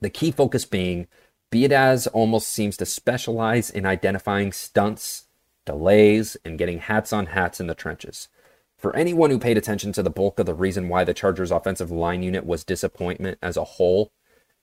The 0.00 0.10
key 0.10 0.30
focus 0.30 0.64
being 0.64 1.08
Biadasz 1.50 2.08
almost 2.12 2.48
seems 2.48 2.76
to 2.76 2.86
specialize 2.86 3.70
in 3.70 3.86
identifying 3.86 4.52
stunts, 4.52 5.24
delays, 5.66 6.36
and 6.44 6.58
getting 6.58 6.78
hats 6.78 7.12
on 7.12 7.26
hats 7.26 7.60
in 7.60 7.66
the 7.66 7.74
trenches. 7.74 8.28
For 8.78 8.96
anyone 8.96 9.30
who 9.30 9.38
paid 9.38 9.58
attention 9.58 9.92
to 9.92 10.02
the 10.02 10.10
bulk 10.10 10.38
of 10.38 10.46
the 10.46 10.54
reason 10.54 10.88
why 10.88 11.04
the 11.04 11.14
Chargers' 11.14 11.50
offensive 11.50 11.90
line 11.90 12.22
unit 12.22 12.46
was 12.46 12.64
disappointment 12.64 13.38
as 13.42 13.56
a 13.56 13.64
whole, 13.64 14.12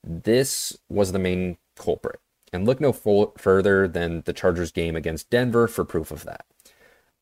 this 0.04 0.78
was 0.90 1.12
the 1.12 1.20
main 1.20 1.58
culprit. 1.76 2.20
And 2.52 2.66
look 2.66 2.80
no 2.80 2.94
further 2.94 3.88
than 3.88 4.22
the 4.26 4.34
Chargers 4.34 4.72
game 4.72 4.96
against 4.96 5.30
Denver 5.30 5.68
for 5.68 5.84
proof 5.84 6.12
of 6.12 6.24
that. 6.26 6.46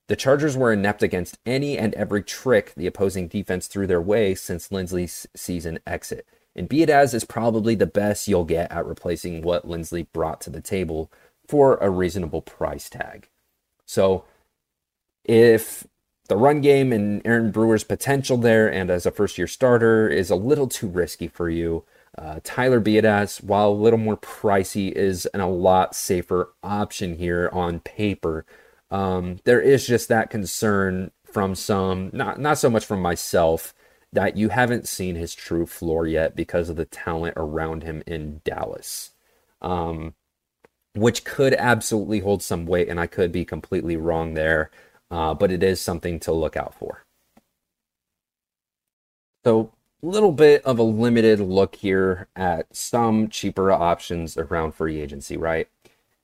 The 0.07 0.17
Chargers 0.17 0.57
were 0.57 0.73
inept 0.73 1.01
against 1.01 1.39
any 1.45 1.77
and 1.77 1.93
every 1.93 2.21
trick 2.21 2.73
the 2.75 2.87
opposing 2.87 3.29
defense 3.29 3.67
threw 3.67 3.87
their 3.87 4.01
way 4.01 4.35
since 4.35 4.67
Linsley's 4.67 5.25
season 5.33 5.79
exit. 5.87 6.25
And 6.53 6.69
Biadasz 6.69 7.13
is 7.13 7.23
probably 7.23 7.75
the 7.75 7.85
best 7.85 8.27
you'll 8.27 8.43
get 8.43 8.69
at 8.69 8.85
replacing 8.85 9.41
what 9.41 9.65
Linsley 9.65 10.05
brought 10.11 10.41
to 10.41 10.49
the 10.49 10.59
table 10.59 11.09
for 11.47 11.77
a 11.77 11.89
reasonable 11.89 12.41
price 12.41 12.89
tag. 12.89 13.29
So 13.91 14.23
if 15.25 15.85
the 16.29 16.37
run 16.37 16.61
game 16.61 16.93
and 16.93 17.21
Aaron 17.25 17.51
Brewer's 17.51 17.83
potential 17.83 18.37
there 18.37 18.71
and 18.71 18.89
as 18.89 19.05
a 19.05 19.11
first 19.11 19.37
year 19.37 19.47
starter 19.47 20.07
is 20.07 20.29
a 20.29 20.35
little 20.37 20.69
too 20.69 20.87
risky 20.87 21.27
for 21.27 21.49
you, 21.49 21.83
uh, 22.17 22.39
Tyler 22.41 22.79
Biadasz, 22.79 23.43
while 23.43 23.67
a 23.67 23.83
little 23.83 23.99
more 23.99 24.15
pricey, 24.15 24.93
is 24.93 25.25
an 25.33 25.41
a 25.41 25.49
lot 25.49 25.93
safer 25.93 26.53
option 26.63 27.17
here 27.17 27.49
on 27.51 27.81
paper. 27.81 28.45
Um, 28.89 29.39
there 29.43 29.59
is 29.59 29.85
just 29.85 30.07
that 30.07 30.29
concern 30.29 31.11
from 31.25 31.53
some, 31.53 32.11
not 32.13 32.39
not 32.39 32.57
so 32.59 32.69
much 32.69 32.85
from 32.85 33.01
myself, 33.01 33.73
that 34.13 34.37
you 34.37 34.49
haven't 34.49 34.87
seen 34.87 35.15
his 35.15 35.35
true 35.35 35.65
floor 35.65 36.07
yet 36.07 36.33
because 36.33 36.69
of 36.69 36.77
the 36.77 36.85
talent 36.85 37.33
around 37.35 37.83
him 37.83 38.03
in 38.07 38.39
Dallas. 38.45 39.11
Um, 39.61 40.13
which 40.93 41.23
could 41.23 41.53
absolutely 41.53 42.19
hold 42.19 42.43
some 42.43 42.65
weight, 42.65 42.89
and 42.89 42.99
I 42.99 43.07
could 43.07 43.31
be 43.31 43.45
completely 43.45 43.95
wrong 43.95 44.33
there, 44.33 44.69
uh, 45.09 45.33
but 45.33 45.51
it 45.51 45.63
is 45.63 45.79
something 45.79 46.19
to 46.21 46.31
look 46.31 46.57
out 46.57 46.73
for. 46.73 47.05
So, 49.43 49.71
a 50.03 50.07
little 50.07 50.31
bit 50.31 50.63
of 50.63 50.79
a 50.79 50.83
limited 50.83 51.39
look 51.39 51.75
here 51.75 52.27
at 52.35 52.75
some 52.75 53.29
cheaper 53.29 53.71
options 53.71 54.35
around 54.35 54.73
free 54.73 54.99
agency, 54.99 55.37
right? 55.37 55.67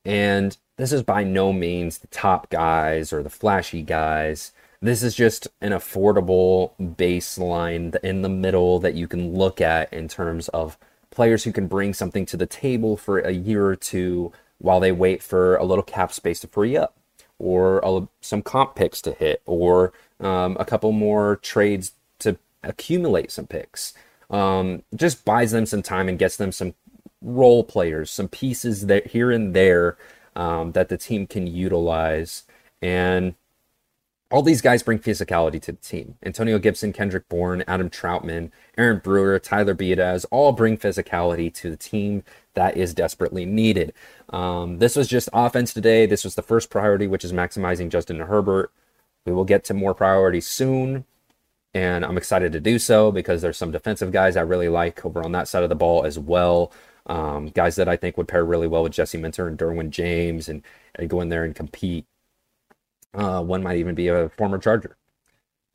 And 0.04 0.58
this 0.78 0.92
is 0.92 1.04
by 1.04 1.24
no 1.24 1.54
means 1.54 2.00
the 2.00 2.08
top 2.08 2.50
guys 2.50 3.14
or 3.14 3.22
the 3.22 3.30
flashy 3.30 3.84
guys. 3.84 4.52
This 4.82 5.04
is 5.04 5.16
just 5.16 5.48
an 5.62 5.72
affordable 5.72 6.72
baseline 6.80 7.96
in 8.04 8.22
the 8.22 8.30
middle 8.30 8.80
that 8.80 8.94
you 8.94 9.08
can 9.08 9.34
look 9.34 9.60
at 9.60 9.92
in 9.92 10.08
terms 10.08 10.50
of 10.50 10.78
players 11.10 11.44
who 11.44 11.52
can 11.52 11.68
bring 11.68 11.94
something 11.94 12.26
to 12.28 12.38
the 12.38 12.46
table 12.46 12.96
for 12.96 13.20
a 13.20 13.32
year 13.32 13.66
or 13.66 13.76
two 13.76 14.32
while 14.60 14.80
they 14.80 14.92
wait 14.92 15.22
for 15.22 15.56
a 15.56 15.64
little 15.64 15.84
cap 15.84 16.12
space 16.12 16.40
to 16.42 16.48
free 16.48 16.76
up, 16.78 16.96
or 17.40 17.80
a, 17.84 18.08
some 18.22 18.42
comp 18.42 18.76
picks 18.76 19.02
to 19.02 19.12
hit, 19.12 19.42
or 19.46 19.94
um, 20.20 20.58
a 20.60 20.66
couple 20.66 20.92
more 20.92 21.38
trades 21.38 21.92
to 22.20 22.38
accumulate 22.64 23.32
some 23.32 23.48
picks. 23.48 23.94
Um, 24.30 24.84
just 24.96 25.24
buys 25.24 25.52
them 25.52 25.66
some 25.66 25.82
time 25.82 26.10
and 26.10 26.20
gets 26.20 26.38
them 26.38 26.52
some 26.52 26.74
role 27.22 27.64
players, 27.64 28.10
some 28.10 28.28
pieces 28.28 28.88
that 28.88 29.08
here 29.08 29.32
and 29.32 29.54
there 29.54 29.98
um, 30.36 30.74
that 30.74 30.90
the 30.90 30.98
team 30.98 31.28
can 31.28 31.48
utilize. 31.48 32.44
And 32.82 33.36
all 34.30 34.42
these 34.42 34.62
guys 34.62 34.84
bring 34.84 35.00
physicality 35.00 35.62
to 35.62 35.72
the 35.72 35.78
team. 35.78 36.16
Antonio 36.24 36.60
Gibson, 36.60 36.92
Kendrick 36.92 37.30
Bourne, 37.30 37.64
Adam 37.68 37.90
Trautman, 37.90 38.52
Aaron 38.78 39.00
Brewer, 39.00 39.40
Tyler 39.40 39.74
Biadasz 39.74 40.26
all 40.32 40.52
bring 40.52 40.78
physicality 40.78 41.54
to 41.54 41.70
the 41.70 41.78
team 41.78 42.24
that 42.54 42.76
is 42.76 42.94
desperately 42.94 43.46
needed. 43.46 43.94
Um, 44.30 44.80
this 44.80 44.96
was 44.96 45.08
just 45.08 45.30
offense 45.32 45.74
today. 45.74 46.06
This 46.06 46.26
was 46.26 46.36
the 46.36 46.42
first 46.42 46.70
priority, 46.70 47.08
which 47.08 47.24
is 47.24 47.32
maximizing 47.32 47.90
Justin 47.90 48.20
Herbert. 48.20 48.72
We 49.26 49.32
will 49.32 49.46
get 49.46 49.64
to 49.66 49.74
more 49.74 49.94
priorities 49.94 50.48
soon, 50.48 51.06
and 51.74 52.04
I'm 52.04 52.18
excited 52.18 52.52
to 52.54 52.60
do 52.60 52.80
so 52.80 53.12
because 53.12 53.42
there's 53.42 53.58
some 53.58 53.72
defensive 53.72 54.12
guys 54.12 54.36
I 54.36 54.42
really 54.42 54.70
like 54.70 55.06
over 55.06 55.24
on 55.24 55.32
that 55.34 55.48
side 55.48 55.64
of 55.64 55.70
the 55.70 55.76
ball 55.76 56.06
as 56.06 56.20
well. 56.20 56.72
Um, 57.06 57.48
guys 57.50 57.78
that 57.78 57.88
I 57.88 57.96
think 57.96 58.18
would 58.18 58.28
pair 58.28 58.44
really 58.44 58.68
well 58.68 58.84
with 58.84 58.92
Jesse 58.92 59.18
Minter 59.18 59.48
and 59.48 59.58
Derwin 59.58 59.90
James 59.92 60.50
and, 60.50 60.64
and 60.96 61.10
go 61.10 61.22
in 61.22 61.30
there 61.30 61.46
and 61.46 61.56
compete. 61.56 62.06
Uh, 63.18 63.42
one 63.42 63.64
might 63.64 63.78
even 63.78 63.96
be 63.96 64.08
a 64.08 64.30
former 64.30 64.60
Charger. 64.60 64.96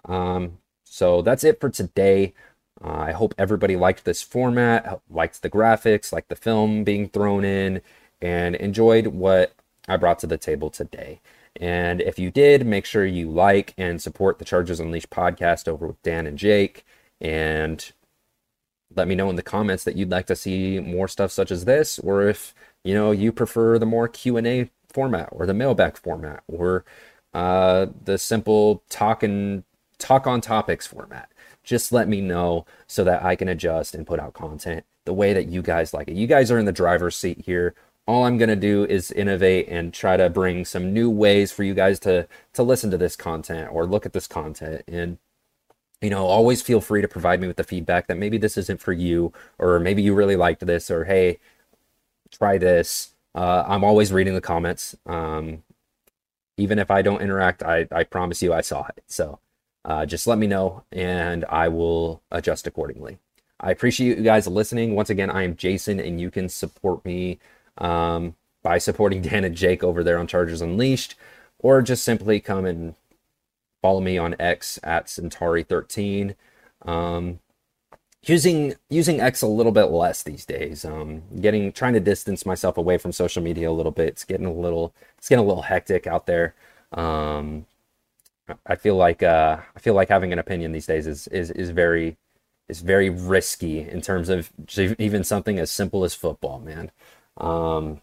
Um, 0.05 0.59
so 0.85 1.21
that's 1.23 1.45
it 1.45 1.61
for 1.61 1.69
today. 1.69 2.35
Uh, 2.83 2.93
I 2.93 3.13
hope 3.13 3.35
everybody 3.37 3.77
liked 3.77 4.05
this 4.05 4.23
format, 4.23 5.01
liked 5.11 5.43
the 5.43 5.51
graphics, 5.51 6.13
liked 6.13 6.29
the 6.29 6.37
film 6.37 6.85
being 6.85 7.09
thrown 7.09 7.45
in, 7.45 7.83
and 8.21 8.55
enjoyed 8.55 9.09
what 9.09 9.55
I 9.89 9.97
brought 9.97 10.21
to 10.21 10.27
the 10.27 10.39
table 10.39 10.71
today. 10.71 11.21
And 11.61 12.01
if 12.01 12.19
you 12.19 12.31
did, 12.31 12.65
make 12.65 12.87
sure 12.87 13.05
you 13.05 13.31
like 13.31 13.75
and 13.77 14.01
support 14.01 14.39
the 14.39 14.45
Chargers 14.45 14.81
Unleashed 14.81 15.11
podcast 15.11 15.69
over 15.69 15.89
with 15.89 16.03
Dan 16.03 16.27
and 16.27 16.39
Jake. 16.39 16.85
And 17.21 17.93
let 18.95 19.09
me 19.09 19.15
know 19.15 19.31
in 19.31 19.37
the 19.37 19.43
comments 19.43 19.85
that 19.85 19.97
you'd 19.97 20.11
like 20.11 20.27
to 20.27 20.37
see 20.37 20.79
more 20.79 21.09
stuff 21.09 21.33
such 21.33 21.51
as 21.51 21.65
this, 21.65 21.99
or 21.99 22.29
if 22.29 22.55
you 22.85 22.95
know 22.95 23.11
you 23.11 23.33
prefer 23.33 23.79
the 23.79 23.87
more 23.87 24.09
Q 24.09 24.37
and 24.37 24.47
A 24.47 24.71
format, 24.89 25.29
or 25.33 25.47
the 25.47 25.55
mailbag 25.55 25.97
format, 25.97 26.43
or 26.47 26.85
uh, 27.35 27.87
the 28.05 28.19
simple 28.19 28.83
talk 28.89 29.23
and 29.23 29.65
talk 29.99 30.27
on 30.27 30.41
topics 30.41 30.87
format 30.87 31.29
just 31.63 31.93
let 31.93 32.09
me 32.09 32.21
know 32.21 32.67
so 32.87 33.05
that 33.05 33.23
I 33.23 33.37
can 33.37 33.49
adjust 33.49 33.95
and 33.95 34.07
put 34.07 34.21
out 34.21 34.35
content 34.35 34.85
the 35.05 35.13
way 35.13 35.33
that 35.33 35.49
you 35.49 35.63
guys 35.63 35.93
like 35.93 36.09
it. 36.09 36.15
You 36.15 36.27
guys 36.27 36.51
are 36.51 36.59
in 36.59 36.65
the 36.65 36.73
driver's 36.73 37.17
seat 37.17 37.43
here. 37.45 37.75
All 38.07 38.25
I'm 38.25 38.39
to 38.39 38.57
do 38.57 38.85
is 38.85 39.13
innovate 39.13 39.69
and 39.69 39.95
try 39.95 40.17
to 40.17 40.29
bring 40.29 40.65
some 40.65 40.93
new 40.93 41.09
ways 41.09 41.53
for 41.53 41.63
you 41.63 41.75
guys 41.75 42.01
to 42.01 42.27
to 42.55 42.63
listen 42.63 42.91
to 42.91 42.99
this 42.99 43.17
content 43.17 43.69
or 43.73 43.87
look 43.87 44.07
at 44.07 44.13
this 44.13 44.27
content 44.27 44.83
and 44.89 45.19
you 46.01 46.11
know, 46.11 46.27
always 46.27 46.63
feel 46.63 46.81
free 46.81 47.01
to 47.01 47.07
provide 47.07 47.41
me 47.41 47.47
with 47.47 47.57
the 47.57 47.63
feedback 47.63 48.09
that 48.09 48.19
maybe 48.19 48.37
this 48.37 48.57
isn't 48.59 48.81
for 48.81 48.93
you 48.93 49.33
or 49.57 49.79
maybe 49.79 50.03
you 50.03 50.15
really 50.15 50.35
liked 50.35 50.67
this 50.67 50.91
or 50.91 51.05
hey, 51.05 51.39
try 52.33 52.59
this. 52.59 53.11
Uh, 53.37 53.63
I'm 53.69 53.85
always 53.85 54.13
reading 54.13 54.35
the 54.35 54.41
comments. 54.41 54.97
Um, 55.07 55.63
even 56.57 56.79
if 56.79 56.91
I 56.91 57.03
don't 57.03 57.23
interact, 57.23 57.63
I, 57.63 57.87
I 57.91 58.05
promise 58.05 58.43
you 58.43 58.53
I 58.53 58.61
saw 58.61 58.87
it. 58.97 59.05
So 59.07 59.39
uh, 59.85 60.07
just 60.07 60.27
let 60.27 60.39
me 60.39 60.47
know 60.47 60.85
and 60.93 61.45
I 61.47 61.69
will 61.69 62.23
adjust 62.31 62.67
accordingly. 62.67 63.19
I 63.63 63.71
appreciate 63.71 64.19
you 64.19 64.25
guys 64.25 64.47
listening. 64.47 64.95
Once 64.95 65.09
again, 65.09 65.31
I 65.31 65.45
am 65.45 65.55
Jason, 65.55 66.01
and 66.01 66.21
you 66.21 66.33
can 66.33 66.49
support 66.49 67.05
me 67.05 67.39
um, 67.79 68.35
by 68.63 68.79
supporting 68.79 69.23
Dan 69.23 69.45
and 69.45 69.57
Jake 69.57 69.85
over 69.85 70.03
there 70.03 70.19
on 70.19 70.27
Chargers 70.27 70.61
Unleashed, 70.61 71.15
or 71.61 71.81
just 71.81 72.03
simply 72.03 72.41
come 72.41 72.65
and 72.65 72.97
follow 73.81 74.01
me 74.01 74.19
on 74.19 74.35
X 74.41 74.81
at 74.83 75.07
Syntari13. 75.07 76.35
Um, 76.85 77.39
using 78.25 78.75
using 78.91 79.21
X 79.21 79.43
a 79.43 79.47
little 79.47 79.73
bit 79.73 79.85
less 79.85 80.25
these 80.25 80.45
days. 80.45 80.85
Um, 80.85 81.23
getting 81.41 81.71
trying 81.73 81.95
to 81.95 82.01
distance 82.01 82.45
myself 82.45 82.77
away 82.77 82.99
from 82.99 83.13
social 83.13 83.43
media 83.43 83.71
a 83.71 83.73
little 83.73 83.93
bit. 83.93 84.09
It's 84.09 84.25
getting 84.25 84.47
a 84.47 84.53
little 84.53 84.93
it's 85.23 85.29
getting 85.29 85.45
a 85.45 85.47
little 85.47 85.63
hectic 85.63 86.09
out 86.09 86.27
there. 86.27 86.57
Um, 86.91 87.67
I 88.67 88.75
feel 88.75 88.97
like 88.97 89.23
uh, 89.23 89.59
I 89.77 89.79
feel 89.79 89.95
like 89.95 90.09
having 90.09 90.33
an 90.33 90.41
opinion 90.41 90.73
these 90.73 90.87
days 90.87 91.07
is 91.07 91.29
is 91.29 91.53
is 91.53 91.71
very 91.71 92.17
is 92.69 92.81
very 92.81 93.09
risky 93.09 93.89
in 93.89 94.01
terms 94.01 94.29
of 94.29 94.51
even 94.99 95.23
something 95.23 95.61
as 95.61 95.71
simple 95.71 96.03
as 96.03 96.13
football, 96.13 96.59
man. 96.59 96.91
Um, 97.37 98.01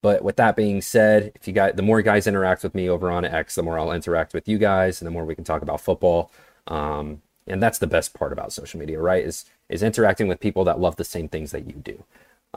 but 0.00 0.22
with 0.22 0.36
that 0.36 0.54
being 0.54 0.80
said, 0.80 1.32
if 1.34 1.48
you 1.48 1.52
got 1.52 1.74
the 1.74 1.82
more 1.82 2.02
guys 2.02 2.28
interact 2.28 2.62
with 2.62 2.76
me 2.76 2.88
over 2.88 3.10
on 3.10 3.24
X, 3.24 3.56
the 3.56 3.64
more 3.64 3.80
I'll 3.80 3.90
interact 3.90 4.32
with 4.32 4.46
you 4.46 4.58
guys, 4.58 5.00
and 5.00 5.08
the 5.08 5.10
more 5.10 5.24
we 5.24 5.34
can 5.34 5.42
talk 5.42 5.62
about 5.62 5.80
football. 5.80 6.30
Um, 6.68 7.22
and 7.48 7.60
that's 7.60 7.78
the 7.78 7.88
best 7.88 8.14
part 8.14 8.32
about 8.32 8.52
social 8.52 8.78
media, 8.78 9.00
right? 9.00 9.24
Is 9.24 9.44
is 9.68 9.82
interacting 9.82 10.28
with 10.28 10.38
people 10.38 10.62
that 10.64 10.78
love 10.78 10.94
the 10.94 11.04
same 11.04 11.28
things 11.28 11.50
that 11.50 11.66
you 11.66 11.72
do. 11.72 12.04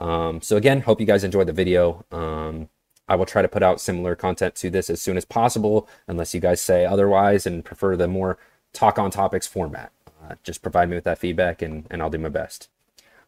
Um, 0.00 0.40
so 0.40 0.56
again, 0.56 0.80
hope 0.80 1.00
you 1.00 1.06
guys 1.06 1.22
enjoyed 1.22 1.46
the 1.46 1.52
video. 1.52 2.04
Um, 2.10 2.68
I 3.06 3.16
will 3.16 3.26
try 3.26 3.42
to 3.42 3.48
put 3.48 3.62
out 3.62 3.80
similar 3.80 4.14
content 4.16 4.54
to 4.56 4.70
this 4.70 4.88
as 4.88 5.02
soon 5.02 5.16
as 5.16 5.24
possible, 5.24 5.88
unless 6.08 6.34
you 6.34 6.40
guys 6.40 6.60
say 6.60 6.86
otherwise 6.86 7.46
and 7.46 7.64
prefer 7.64 7.96
the 7.96 8.08
more 8.08 8.38
talk 8.72 8.98
on 8.98 9.10
topics 9.10 9.46
format. 9.46 9.92
Uh, 10.22 10.34
just 10.42 10.62
provide 10.62 10.88
me 10.88 10.94
with 10.94 11.04
that 11.04 11.18
feedback 11.18 11.60
and, 11.60 11.86
and 11.90 12.00
I'll 12.00 12.10
do 12.10 12.18
my 12.18 12.28
best. 12.28 12.68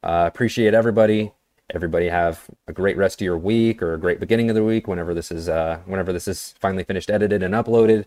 Uh, 0.03 0.25
appreciate 0.27 0.75
everybody. 0.75 1.33
Everybody 1.71 2.09
have 2.09 2.49
a 2.67 2.73
great 2.73 2.97
rest 2.97 3.21
of 3.21 3.25
your 3.25 3.39
week 3.39 3.83
or 3.83 3.95
a 3.95 3.99
great 3.99 4.21
beginning 4.21 4.51
of 4.51 4.55
the 4.55 4.65
week 4.65 4.87
whenever 4.87 5.15
this 5.15 5.31
is 5.31 5.49
uh, 5.49 5.79
whenever 5.87 6.13
this 6.13 6.29
is 6.29 6.55
finally 6.61 6.85
finished 6.85 7.11
edited 7.11 7.43
and 7.43 7.55
uploaded. 7.55 8.05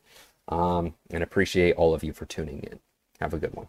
Um, 0.48 0.94
and 1.10 1.24
appreciate 1.24 1.76
all 1.76 1.94
of 1.94 2.04
you 2.04 2.14
for 2.14 2.26
tuning 2.26 2.60
in. 2.60 2.80
Have 3.20 3.34
a 3.34 3.40
good 3.40 3.56
one. 3.56 3.68